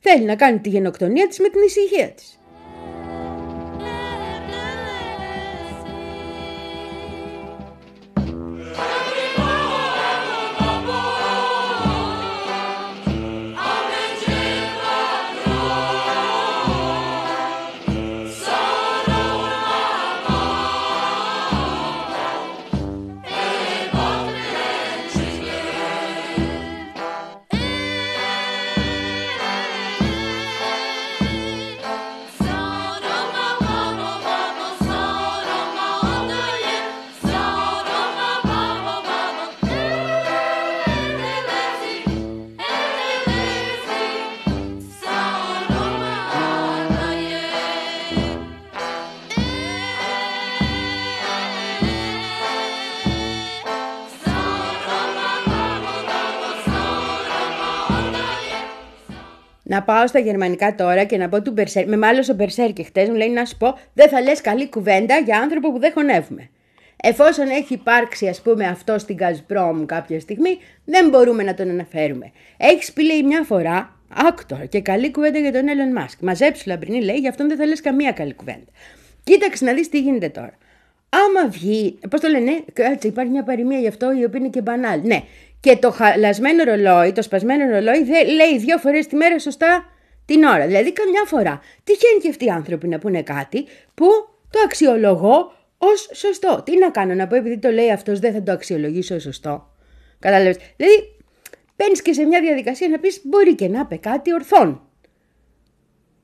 [0.00, 2.38] Θέλει να κάνει τη γενοκτονία της με την ησυχία της.
[59.72, 61.88] Να πάω στα γερμανικά τώρα και να πω του Μπερσέρ.
[61.88, 64.68] Με μάλωσε ο Μπερσέρ και χτες μου λέει να σου πω: Δεν θα λες καλή
[64.68, 66.48] κουβέντα για άνθρωπο που δεν χωνεύουμε.
[66.96, 72.32] Εφόσον έχει υπάρξει, ας πούμε, αυτό στην Gazprom κάποια στιγμή, δεν μπορούμε να τον αναφέρουμε.
[72.56, 76.20] Έχεις πει, λέει, μια φορά, άκτορ και καλή κουβέντα για τον Έλον Μασκ.
[76.20, 78.70] Μαζέψου λαμπρινή, λέει, γι' αυτόν δεν θα λες καμία καλή κουβέντα.
[79.24, 80.54] Κοίταξε να δεις τι γίνεται τώρα.
[81.14, 84.60] Άμα βγει, πώς το λένε, κάτσε, υπάρχει μια παροιμία γι' αυτό η οποία είναι και
[84.60, 85.00] μπανάλ.
[85.02, 85.22] Ναι,
[85.60, 88.04] και το χαλασμένο ρολόι, το σπασμένο ρολόι,
[88.34, 89.84] λέει δύο φορές τη μέρα σωστά
[90.24, 90.66] την ώρα.
[90.66, 91.60] Δηλαδή, καμιά φορά.
[91.84, 94.06] Τυχαίνει και αυτοί οι άνθρωποι να πούνε κάτι που
[94.50, 96.62] το αξιολογώ ως σωστό.
[96.64, 99.74] Τι να κάνω, να πω επειδή το λέει αυτός, δεν θα το αξιολογήσω ως σωστό.
[100.18, 100.56] Κατάλαβες.
[100.76, 101.16] Δηλαδή,
[101.76, 104.86] μπαίνει και σε μια διαδικασία να πεις μπορεί και να είπε κάτι ορθόν.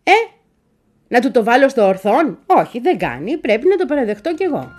[0.03, 0.13] Ε,
[1.09, 3.37] να του το βάλω στο ορθόν; Όχι, δεν κάνει.
[3.37, 4.73] Πρέπει να το παραδεχτώ κι εγώ.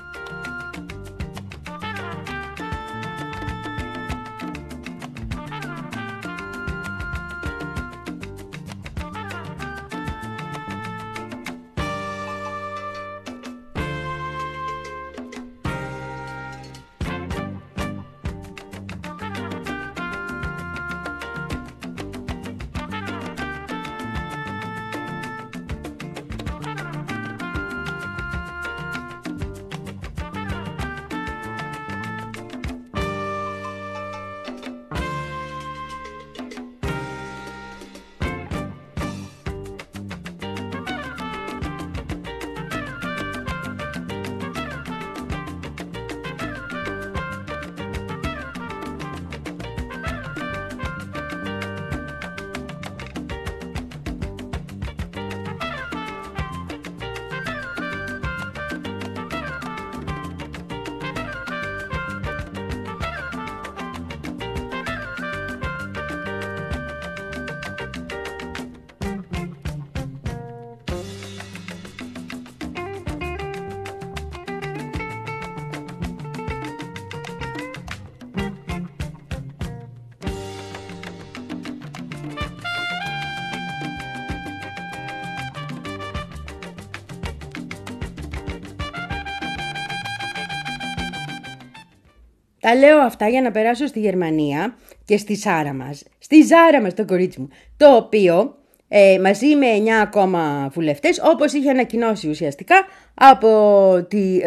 [92.60, 96.04] Τα λέω αυτά για να περάσω στη Γερμανία και στη Σάρα μας.
[96.20, 97.50] Στη Ζάρα μας το κορίτσι μου.
[97.78, 98.58] Το οποίο
[98.88, 102.76] ε, μαζί με 9 ακόμα βουλευτές όπως είχε ανακοινώσει ουσιαστικά
[103.14, 103.48] από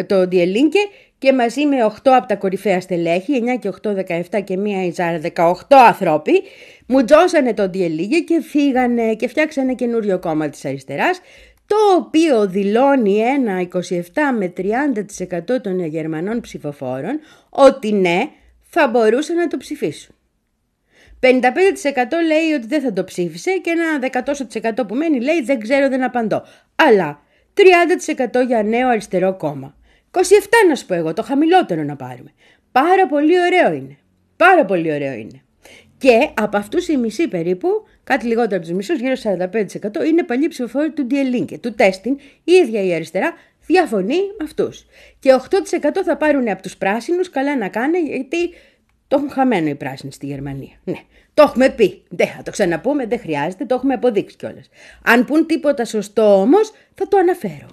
[0.07, 0.79] το Διελίνκε
[1.19, 4.91] και μαζί με 8 από τα κορυφαία στελέχη, 9 και 8, 17 και μία η
[4.91, 5.53] Ζάρα, 18
[5.89, 6.43] ανθρώποι,
[6.87, 11.21] μου τζώσανε το Διελίγε και φύγανε και φτιάξανε καινούριο κόμμα της αριστεράς,
[11.67, 13.79] το οποίο δηλώνει ένα 27
[14.39, 17.21] με 30% των Γερμανών ψηφοφόρων
[17.55, 18.31] ότι ναι,
[18.61, 20.15] θα μπορούσαν να το ψηφίσουν.
[21.21, 21.27] 55%
[22.27, 24.11] λέει ότι δεν θα το ψήφισε και ένα
[24.81, 26.45] 10% που μένει λέει δεν ξέρω δεν απαντώ.
[26.75, 27.23] Αλλά
[28.43, 29.77] 30% για νέο αριστερό κόμμα.
[30.11, 30.21] 27
[30.69, 32.33] να σου πω εγώ, το χαμηλότερο να πάρουμε.
[32.73, 33.97] Πάρα πολύ ωραίο είναι.
[34.37, 35.43] Πάρα πολύ ωραίο είναι.
[35.99, 37.69] Και από αυτούς οι μισοί περίπου,
[38.05, 39.15] κάτι λιγότερο από τους μισούς, γύρω
[40.03, 43.33] 45% είναι παλιοί ψηφοφόροι του Διελίνκε, του Τέστην, η ίδια η αριστερά
[43.73, 44.87] διαφωνεί με αυτούς.
[45.19, 48.51] Και 8% θα πάρουν από τους πράσινους, καλά να κάνει, γιατί
[49.09, 50.77] το έχουν χαμένο οι πράσινοι στη Γερμανία.
[50.85, 50.99] Ναι,
[51.35, 52.03] το έχουμε πει.
[52.09, 54.69] Δεν θα το ξαναπούμε, δεν χρειάζεται, το έχουμε αποδείξει κιόλας.
[55.05, 57.67] Αν πούν τίποτα σωστό όμως, θα το αναφέρω.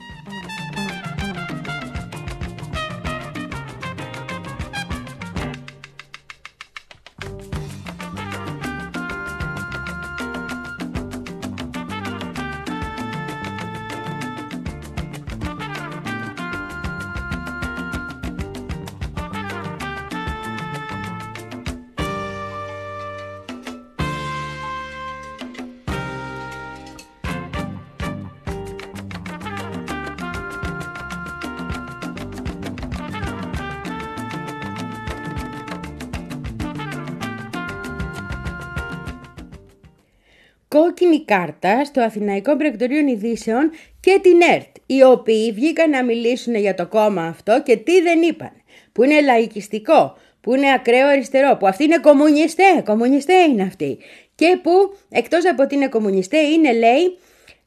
[40.70, 46.74] Κόκκινη κάρτα στο Αθηναϊκό Πρακτορείο Ειδήσεων και την ΕΡΤ, οι οποίοι βγήκαν να μιλήσουν για
[46.74, 48.52] το κόμμα αυτό και τι δεν είπαν.
[48.92, 53.98] Που είναι λαϊκιστικό, που είναι ακραίο αριστερό, που αυτοί είναι κομμουνιστέ, κομμουνιστέ είναι αυτοί.
[54.36, 57.18] Και που εκτός από ότι είναι κομμουνιστέ είναι λέει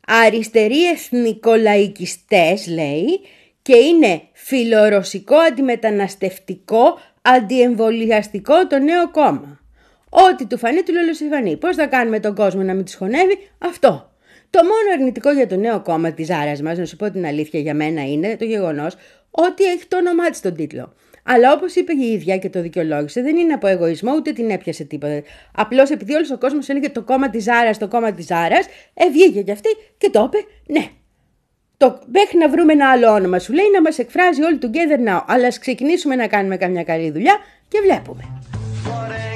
[0.06, 3.20] αριστεροί εθνικολαϊκιστές λέει
[3.62, 9.61] και είναι φιλορωσικό αντιμεταναστευτικό αντιεμβολιαστικό το νέο κόμμα.
[10.14, 11.56] Ό,τι του φανεί του λολοσυφανεί.
[11.56, 14.12] Πώς θα κάνουμε τον κόσμο να μην τη χωνεύει, αυτό.
[14.50, 17.60] Το μόνο αρνητικό για το νέο κόμμα της Άρας μας, να σου πω την αλήθεια
[17.60, 18.96] για μένα, είναι το γεγονός
[19.30, 20.94] ότι έχει το όνομά της στον τίτλο.
[21.24, 24.84] Αλλά όπως είπε η ίδια και το δικαιολόγησε, δεν είναι από εγωισμό ούτε την έπιασε
[24.84, 25.22] τίποτα.
[25.54, 28.58] Απλώς επειδή όλος ο κόσμος έλεγε το κόμμα της Ζάρα, το κόμμα της Ζάρα,
[28.94, 30.86] ε, βγήκε κι αυτή και το είπε, ναι.
[31.76, 35.24] Το, μέχρι να βρούμε ένα άλλο όνομα σου λέει να μας εκφράζει all together now.
[35.26, 37.36] Αλλά ας ξεκινήσουμε να κάνουμε καμιά καλή δουλειά
[37.68, 38.22] και βλέπουμε.
[38.84, 39.31] Floating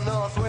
[0.00, 0.45] não, a sua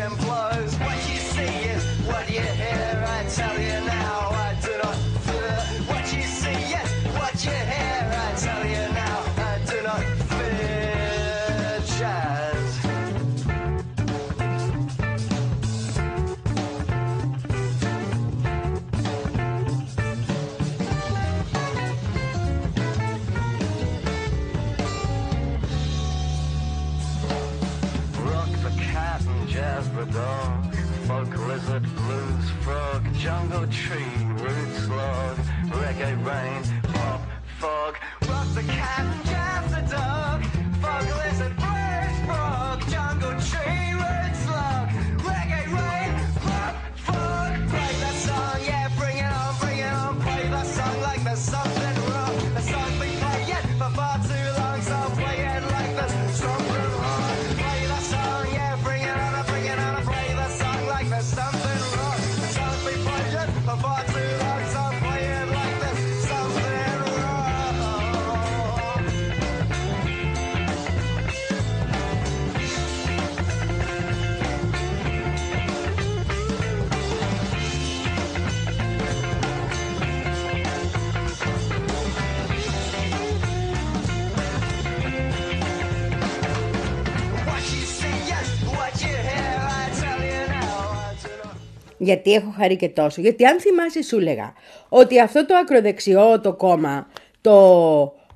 [92.07, 93.21] Γιατί έχω χαρεί και τόσο.
[93.21, 94.53] Γιατί αν θυμάσαι σου έλεγα
[94.89, 97.07] ότι αυτό το ακροδεξιό το κόμμα,
[97.41, 97.55] το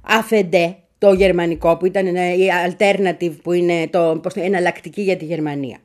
[0.08, 5.18] ΑΦΕΝΤΕ, το γερμανικό που ήταν ένα- η alternative που είναι το, πώς το εναλλακτική για
[5.18, 5.78] τη Γερμανία.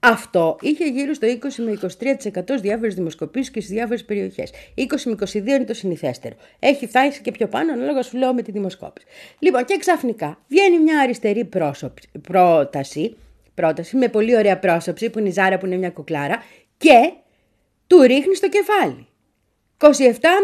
[0.00, 4.50] Αυτό είχε γύρω στο 20 με 23% στις διάφορες δημοσκοπήσεις και στις διάφορες περιοχές.
[4.74, 6.34] 20 με 22 είναι το συνηθέστερο.
[6.58, 9.06] Έχει φτάσει και πιο πάνω, ανάλογα σου λέω με τη δημοσκόπηση.
[9.38, 13.16] Λοιπόν, και ξαφνικά βγαίνει μια αριστερή πρόσωπ- πρόταση,
[13.54, 16.42] πρόταση με πολύ ωραία πρόσωψη που είναι η Ζάρα που είναι μια κουκλάρα
[16.76, 17.12] και
[17.90, 19.06] του ρίχνεις στο κεφάλι.
[19.78, 19.88] 27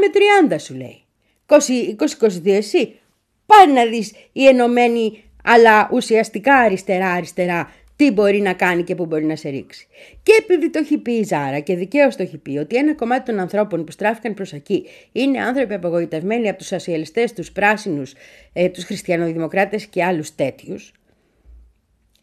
[0.00, 0.06] με
[0.50, 1.02] 30 σου λέει.
[1.46, 2.98] 20-22 εσύ.
[3.46, 9.24] Πάρε να δεις η ενωμένη αλλά ουσιαστικά αριστερά-αριστερά τι μπορεί να κάνει και πού μπορεί
[9.24, 9.86] να σε ρίξει.
[10.22, 13.30] Και επειδή το έχει πει η Ζάρα και δικαίως το έχει πει ότι ένα κομμάτι
[13.30, 18.12] των ανθρώπων που στράφηκαν προς εκεί είναι άνθρωποι απογοητευμένοι από τους σοσιαλιστές, τους πράσινους,
[18.52, 20.92] ε, τους χριστιανοδημοκράτες και άλλους τέτοιους,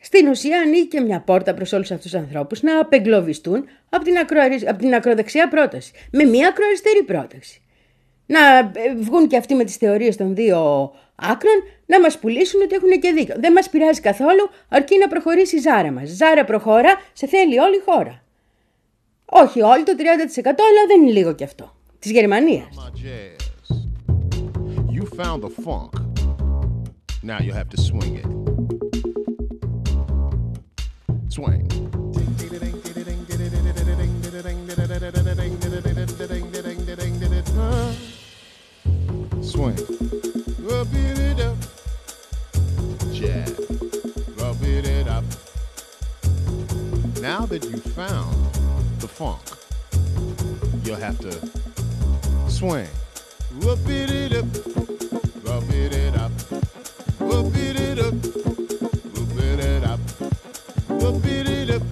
[0.05, 4.17] στην ουσία ανοίγει και μια πόρτα προς όλους αυτούς τους ανθρώπους να απεγκλωβιστούν από την,
[4.17, 4.67] ακροαρι...
[4.67, 5.91] από την ακροδεξιά πρόταση.
[6.11, 7.61] Με μια ακροαριστερή πρόταση.
[8.25, 12.75] Να ε, βγουν και αυτοί με τις θεωρίες των δύο άκρων να μας πουλήσουν ότι
[12.75, 13.35] έχουν και δίκιο.
[13.39, 16.09] Δεν μας πειράζει καθόλου αρκεί να προχωρήσει η Ζάρα μας.
[16.09, 18.23] Ζάρα προχώρα, σε θέλει όλη η χώρα.
[19.25, 20.01] Όχι όλοι το 30%
[20.45, 21.75] αλλά δεν είναι λίγο κι αυτό.
[21.99, 22.67] Της Γερμανίας.
[22.75, 23.41] my jazz.
[24.95, 25.91] You found the funk.
[27.23, 28.52] Now you have to swing it.
[31.33, 31.67] Swing.
[39.41, 39.77] Swing.
[40.59, 41.57] Rub it up.
[43.11, 43.51] Jazz.
[44.37, 45.23] Rub it up.
[47.19, 48.35] Now that you found
[48.99, 49.41] the funk,
[50.83, 51.31] you'll have to
[52.47, 52.87] swing.
[53.59, 54.45] Whoop it up,
[55.43, 56.31] rub it up,
[57.19, 58.52] whoop it up,
[61.03, 61.83] whoop it up,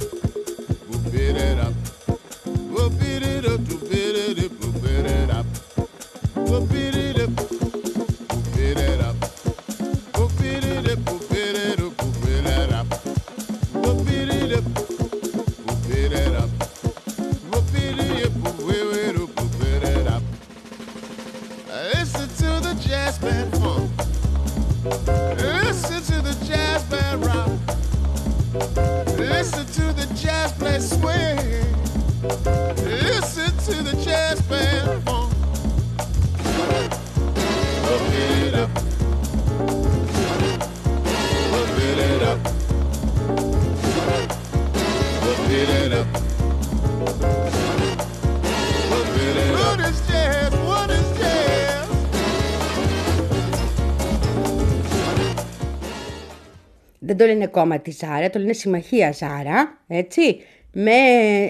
[57.21, 60.41] το λένε κόμμα της Ζάρα, το λένε συμμαχία Ζάρα, έτσι.
[60.73, 60.91] Με,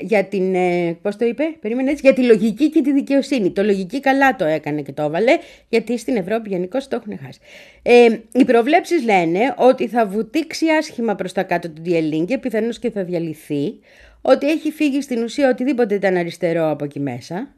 [0.01, 3.51] για την, ε, πώς το είπε, περίμενε έτσι, για τη λογική και τη δικαιοσύνη.
[3.51, 5.38] Το λογική καλά το έκανε και το έβαλε,
[5.69, 7.39] γιατί στην Ευρώπη γενικώ το έχουν χάσει.
[7.82, 12.80] Ε, οι προβλέψεις λένε ότι θα βουτήξει άσχημα προς τα κάτω του Διελίν και πιθανώς
[12.80, 13.80] και θα διαλυθεί,
[14.22, 17.55] ότι έχει φύγει στην ουσία οτιδήποτε ήταν αριστερό από εκεί μέσα.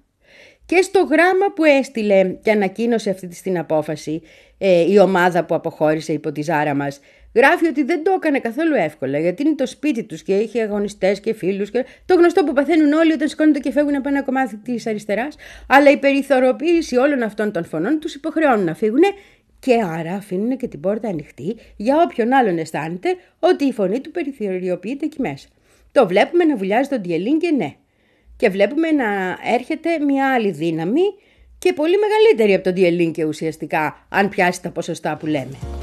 [0.66, 4.22] Και στο γράμμα που έστειλε και ανακοίνωσε αυτή τη την απόφαση
[4.57, 6.99] ε, η ομάδα που αποχώρησε υπό τη ζάρα μας,
[7.36, 11.19] γράφει ότι δεν το έκανε καθόλου εύκολα γιατί είναι το σπίτι τους και έχει αγωνιστές
[11.19, 14.57] και φίλους και το γνωστό που παθαίνουν όλοι όταν σηκώνονται και φεύγουν από ένα κομμάτι
[14.57, 15.36] της αριστεράς,
[15.67, 19.01] αλλά η περιθωριοποίηση όλων αυτών των φωνών τους υποχρεώνουν να φύγουν
[19.59, 24.11] και άρα αφήνουν και την πόρτα ανοιχτή για όποιον άλλον αισθάνεται ότι η φωνή του
[24.11, 25.47] περιθωριοποιείται εκεί μέσα.
[25.91, 27.75] Το βλέπουμε να βουλιάζει τον Διελίν και ναι
[28.38, 31.01] και βλέπουμε να έρχεται μια άλλη δύναμη
[31.57, 35.82] και πολύ μεγαλύτερη από τον Διελίνκε ουσιαστικά, αν πιάσει τα ποσοστά που λέμε.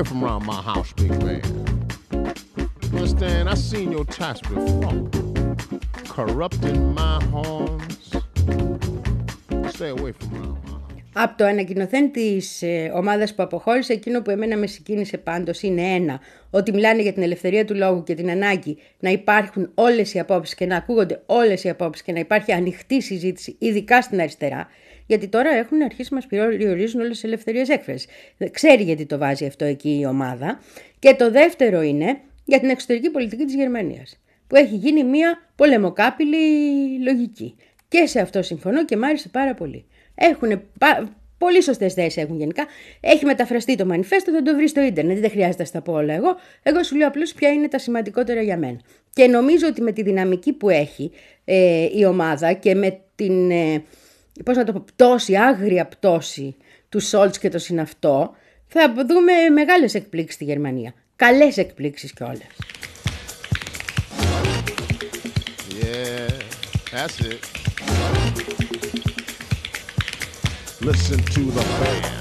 [0.00, 1.42] Away from around my house, big man.
[2.94, 3.48] Understand?
[3.48, 4.96] I seen your tax before.
[6.16, 8.04] Corrupting my horns.
[9.74, 10.80] Stay away from around my house.
[11.12, 15.82] Από το ανακοινωθέν της ε, ομάδας που αποχώρησε, εκείνο που εμένα με συγκίνησε πάντως είναι
[15.82, 16.20] ένα,
[16.50, 20.54] ότι μιλάνε για την ελευθερία του λόγου και την ανάγκη να υπάρχουν όλες οι απόψεις
[20.54, 24.68] και να ακούγονται όλες οι απόψεις και να υπάρχει ανοιχτή συζήτηση, ειδικά στην αριστερά.
[25.10, 28.06] Γιατί τώρα έχουν αρχίσει να μας περιορίζουν όλες τις ελευθερίες έκφρασης.
[28.50, 30.60] Ξέρει γιατί το βάζει αυτό εκεί η ομάδα.
[30.98, 36.38] Και το δεύτερο είναι για την εξωτερική πολιτική της Γερμανίας, που έχει γίνει μια πολεμοκάπηλη
[37.04, 37.56] λογική.
[37.88, 39.84] Και σε αυτό συμφωνώ και μ' άρεσε πάρα πολύ.
[40.14, 41.16] Έχουν πα...
[41.38, 42.66] πολύ σωστές θέσεις έχουν γενικά.
[43.00, 45.18] Έχει μεταφραστεί το μανιφέστο, θα το βρει στο ίντερνετ.
[45.18, 46.36] Δεν χρειάζεται να στα πω όλα εγώ.
[46.62, 48.80] Εγώ σου λέω απλώς ποια είναι τα σημαντικότερα για μένα.
[49.12, 51.10] Και νομίζω ότι με τη δυναμική που έχει
[51.44, 53.82] ε, η ομάδα και με την ε,
[54.42, 56.56] πώς να το πω, πτώση, άγρια πτώση
[56.88, 58.34] του Σόλτς και το συναυτό,
[58.66, 60.94] θα δούμε μεγάλες εκπλήξεις στη Γερμανία.
[61.16, 62.38] Καλές εκπλήξεις κιόλας.
[65.80, 66.30] Yeah,
[66.92, 67.40] that's it.
[70.88, 72.20] Listen to the band.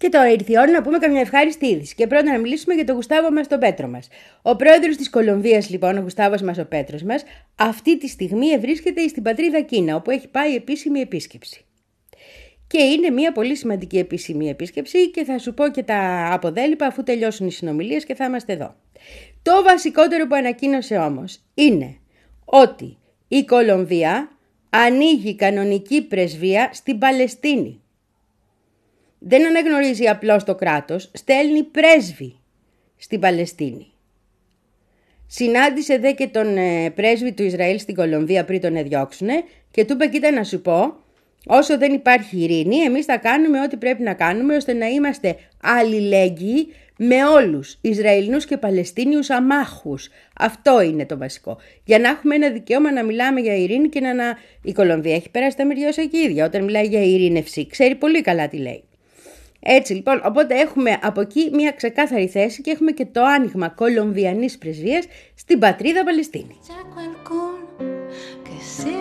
[0.00, 1.94] Και τώρα ήρθε η ώρα να πούμε καμιά ευχάριστη είδηση.
[1.94, 4.08] Και πρώτα να μιλήσουμε για τον Γουστάβο μας, τον Πέτρο μας.
[4.42, 7.22] Ο πρόεδρος της Κολομβίας, λοιπόν, ο Γουστάβος μας, ο Πέτρος μας,
[7.56, 11.64] αυτή τη στιγμή βρίσκεται στην πατρίδα Κίνα, όπου έχει πάει επίσημη επίσκεψη.
[12.66, 17.02] Και είναι μια πολύ σημαντική επίσημη επίσκεψη και θα σου πω και τα αποδέλυπα αφού
[17.02, 18.74] τελειώσουν οι συνομιλίες και θα είμαστε εδώ.
[19.42, 21.96] Το βασικότερο που ανακοίνωσε όμως είναι
[22.44, 22.96] ότι
[23.28, 24.30] η Κολομβία
[24.70, 27.79] ανοίγει κανονική πρεσβεία στην Παλαιστίνη.
[29.22, 32.36] Δεν αναγνωρίζει απλώς το κράτος, στέλνει πρέσβη
[32.96, 33.86] στην Παλαιστίνη.
[35.26, 39.92] Συνάντησε δε και τον ε, πρέσβη του Ισραήλ στην Κολομβία πριν τον εδιώξουνε και του
[39.92, 40.94] είπε κοίτα να σου πω
[41.46, 46.66] όσο δεν υπάρχει ειρήνη εμείς θα κάνουμε ό,τι πρέπει να κάνουμε ώστε να είμαστε αλληλέγγυοι
[46.96, 50.08] με όλους Ισραηλινούς και Παλαιστίνιους αμάχους.
[50.36, 51.58] Αυτό είναι το βασικό.
[51.84, 54.14] Για να έχουμε ένα δικαίωμα να μιλάμε για ειρήνη και να...
[54.14, 54.38] να...
[54.62, 57.66] Η Κολομβία έχει περάσει τα μεριώσα και ίδια όταν μιλάει για ειρήνευση.
[57.66, 58.84] Ξέρει πολύ καλά τι λέει.
[59.60, 64.58] Έτσι λοιπόν, οπότε έχουμε από εκεί μια ξεκάθαρη θέση και έχουμε και το άνοιγμα κολομβιανής
[64.58, 65.04] πρεσβείας
[65.34, 66.58] στην πατρίδα Παλαιστίνη.
[66.66, 67.68] C'è qualcuno
[68.42, 69.00] che si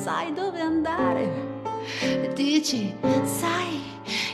[0.00, 1.28] sai dove andare,
[2.34, 2.94] dici,
[3.24, 3.80] sai,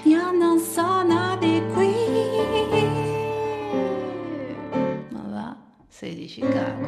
[0.02, 1.94] io non sono di qui.
[5.08, 5.56] Ma va,
[5.88, 6.86] sei di Chicago,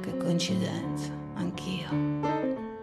[0.00, 1.90] che coincidenza, anch'io.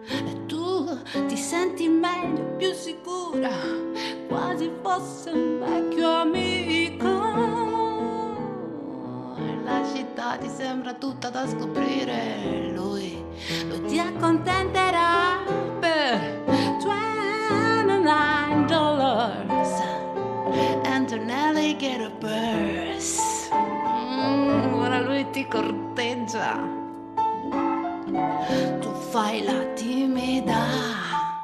[0.06, 0.86] E tu
[1.26, 3.50] ti senti meglio, più sicura,
[4.28, 5.47] quasi fosse un
[10.38, 12.70] ti sembra tutta da scoprire.
[12.74, 13.22] Lui,
[13.68, 15.38] lui ti accontenterà
[15.80, 19.82] per 29 dollars
[20.84, 23.48] and an alligator purse.
[23.52, 26.76] Mm, ora lui ti corteggia.
[28.80, 30.64] Tu fai la timida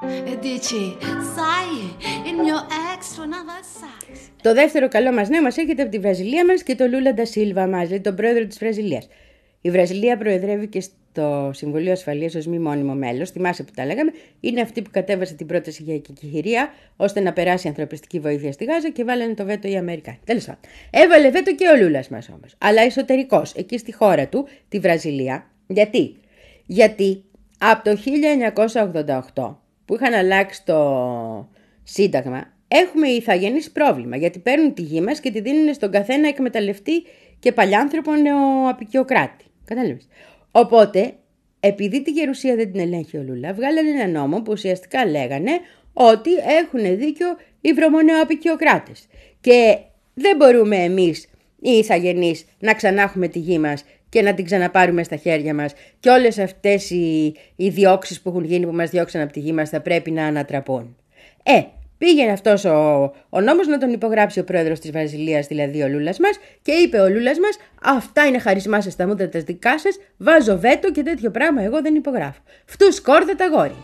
[0.00, 0.96] e dici,
[1.34, 2.93] sai, il mio ex.
[4.42, 7.66] Το δεύτερο καλό μας νέο μας έρχεται από τη Βραζιλία μας και το Λούλα Ντασίλβα
[7.66, 9.08] μας, λέει τον πρόεδρο της Βραζιλίας.
[9.60, 13.30] Η Βραζιλία προεδρεύει και στο Συμβουλίο Ασφαλείας ως μη μόνιμο μέλος.
[13.30, 14.12] Θυμάσαι που τα λέγαμε.
[14.40, 18.64] Είναι αυτή που κατέβασε την πρόταση για εκεχηρία ώστε να περάσει η ανθρωπιστική βοήθεια στη
[18.64, 20.18] Γάζα και βάλανε το βέτο οι Αμερικάνοι.
[20.24, 20.60] Τέλος πάντων.
[20.90, 22.54] Έβαλε βέτο και ο Λούλας μας όμως.
[22.58, 25.46] Αλλά εσωτερικός, εκεί στη χώρα του, τη Βραζιλία.
[25.66, 26.16] Γιατί;
[26.66, 27.24] Γιατί
[27.58, 27.96] από το
[29.34, 31.48] 1988 που είχαν αλλάξει το
[31.82, 37.02] Σύνταγμα, έχουμε ηθαγενείς πρόβλημα, γιατί παίρνουν τη γη μας και τη δίνουν στον καθένα εκμεταλλευτή
[37.38, 39.44] και παλιάνθρωπο νεοαπικιοκράτη.
[39.64, 40.08] Κατάλαβες.
[40.50, 41.14] Οπότε,
[41.60, 45.50] επειδή τη γερουσία δεν την ελέγχει ο Λούλα, βγάλανε ένα νόμο που ουσιαστικά λέγανε
[45.92, 47.26] ότι έχουν δίκιο
[47.60, 49.06] οι βρωμονεοαπικιοκράτες.
[49.40, 49.78] Και
[50.14, 51.28] δεν μπορούμε εμείς
[51.60, 55.72] οι ηθαγενείς να ξανά έχουμε τη γη μας και να την ξαναπάρουμε στα χέρια μας
[56.00, 59.52] και όλες αυτές οι, οι διώξεις που έχουν γίνει που μας διώξαν από τη γη
[59.52, 60.96] μας θα πρέπει να ανατραπούν.
[61.42, 61.62] Ε,
[62.04, 66.18] πήγαινε αυτός ο, ο νόμος να τον υπογράψει ο πρόεδρος της Βραζιλίας, δηλαδή ο Λούλας
[66.18, 69.98] μας και είπε ο Λούλας μας αυτά είναι χαρισμά σας τα μούτρα τα δικά σας,
[70.16, 72.40] βάζω βέτο και τέτοιο πράγμα εγώ δεν υπογράφω.
[72.64, 73.76] Φτού σκόρδα τα γόρι.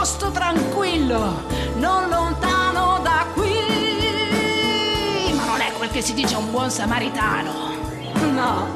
[0.00, 1.42] Posto tranquillo
[1.74, 3.52] Non lontano da qui.
[5.34, 7.68] Ma non è quel che si dice un buon samaritano.
[8.32, 8.68] No,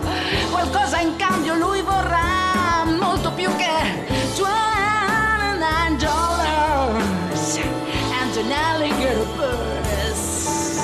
[0.50, 4.04] qualcosa in cambio lui vorrà Molto più che
[4.36, 7.58] 29 dollars
[8.20, 10.82] And an alligator purse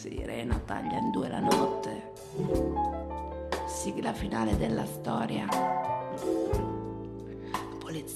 [0.00, 2.10] Sirena taglia in due la notte.
[3.66, 5.81] Sigla finale della storia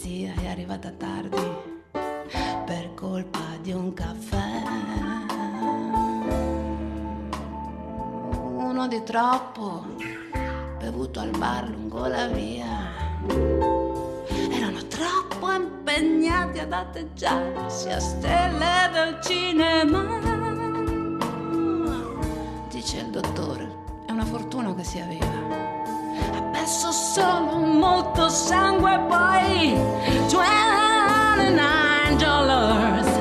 [0.07, 1.43] polizia è arrivata tardi
[2.65, 4.63] per colpa di un caffè.
[8.57, 9.85] Uno di troppo,
[10.79, 12.93] bevuto al bar lungo la via.
[14.51, 20.05] Erano troppo impegnati ad atteggiarsi a stelle del cinema.
[22.71, 23.69] Dice il dottore,
[24.07, 25.76] è una fortuna che sia viva.
[26.67, 29.69] Adesso sono molto sangue poi
[30.27, 33.16] 1209 dollars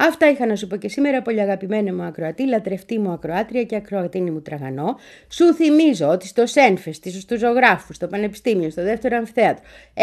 [0.00, 3.76] Αυτά είχα να σου πω και σήμερα, πολύ αγαπημένη μου ακροατή, λατρευτή μου ακροάτρια και
[3.76, 4.98] ακροατίνη μου τραγανό.
[5.28, 10.00] Σου θυμίζω ότι στο Σένφε, στους ζωγράφους, στο Πανεπιστήμιο, στο δεύτερο αμφιθέατρο, 6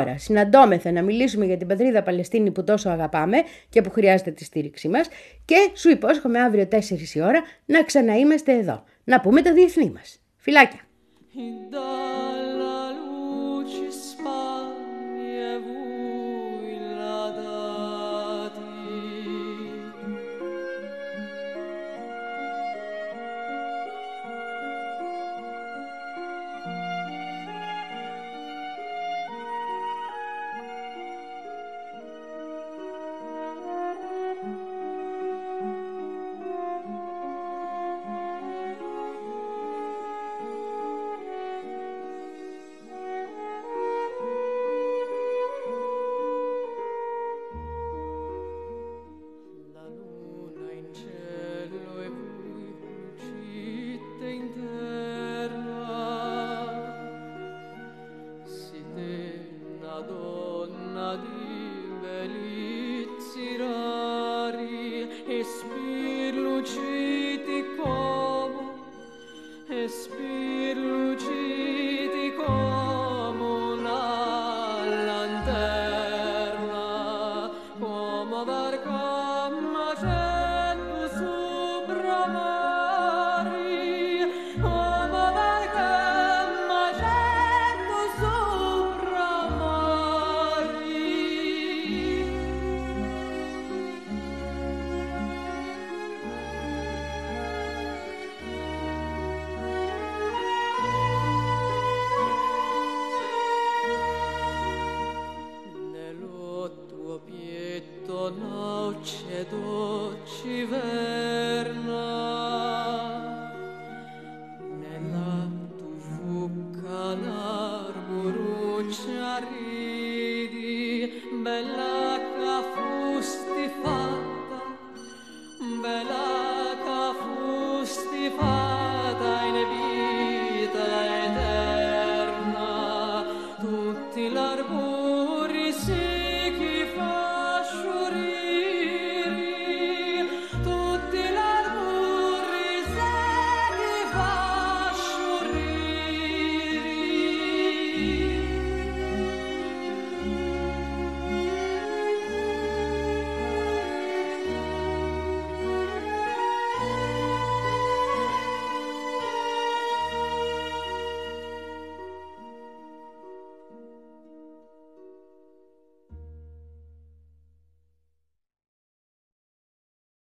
[0.00, 3.36] ώρα, συναντώμεθα να μιλήσουμε για την πατρίδα Παλαιστίνη που τόσο αγαπάμε
[3.68, 5.08] και που χρειάζεται τη στήριξή μας.
[5.44, 8.84] Και σου υπόσχομαι αύριο 4 η ώρα να ξαναείμαστε εδώ.
[9.04, 10.22] Να πούμε το διεθνή μας.
[10.36, 10.80] Φιλάκια!
[59.98, 60.37] Senhor.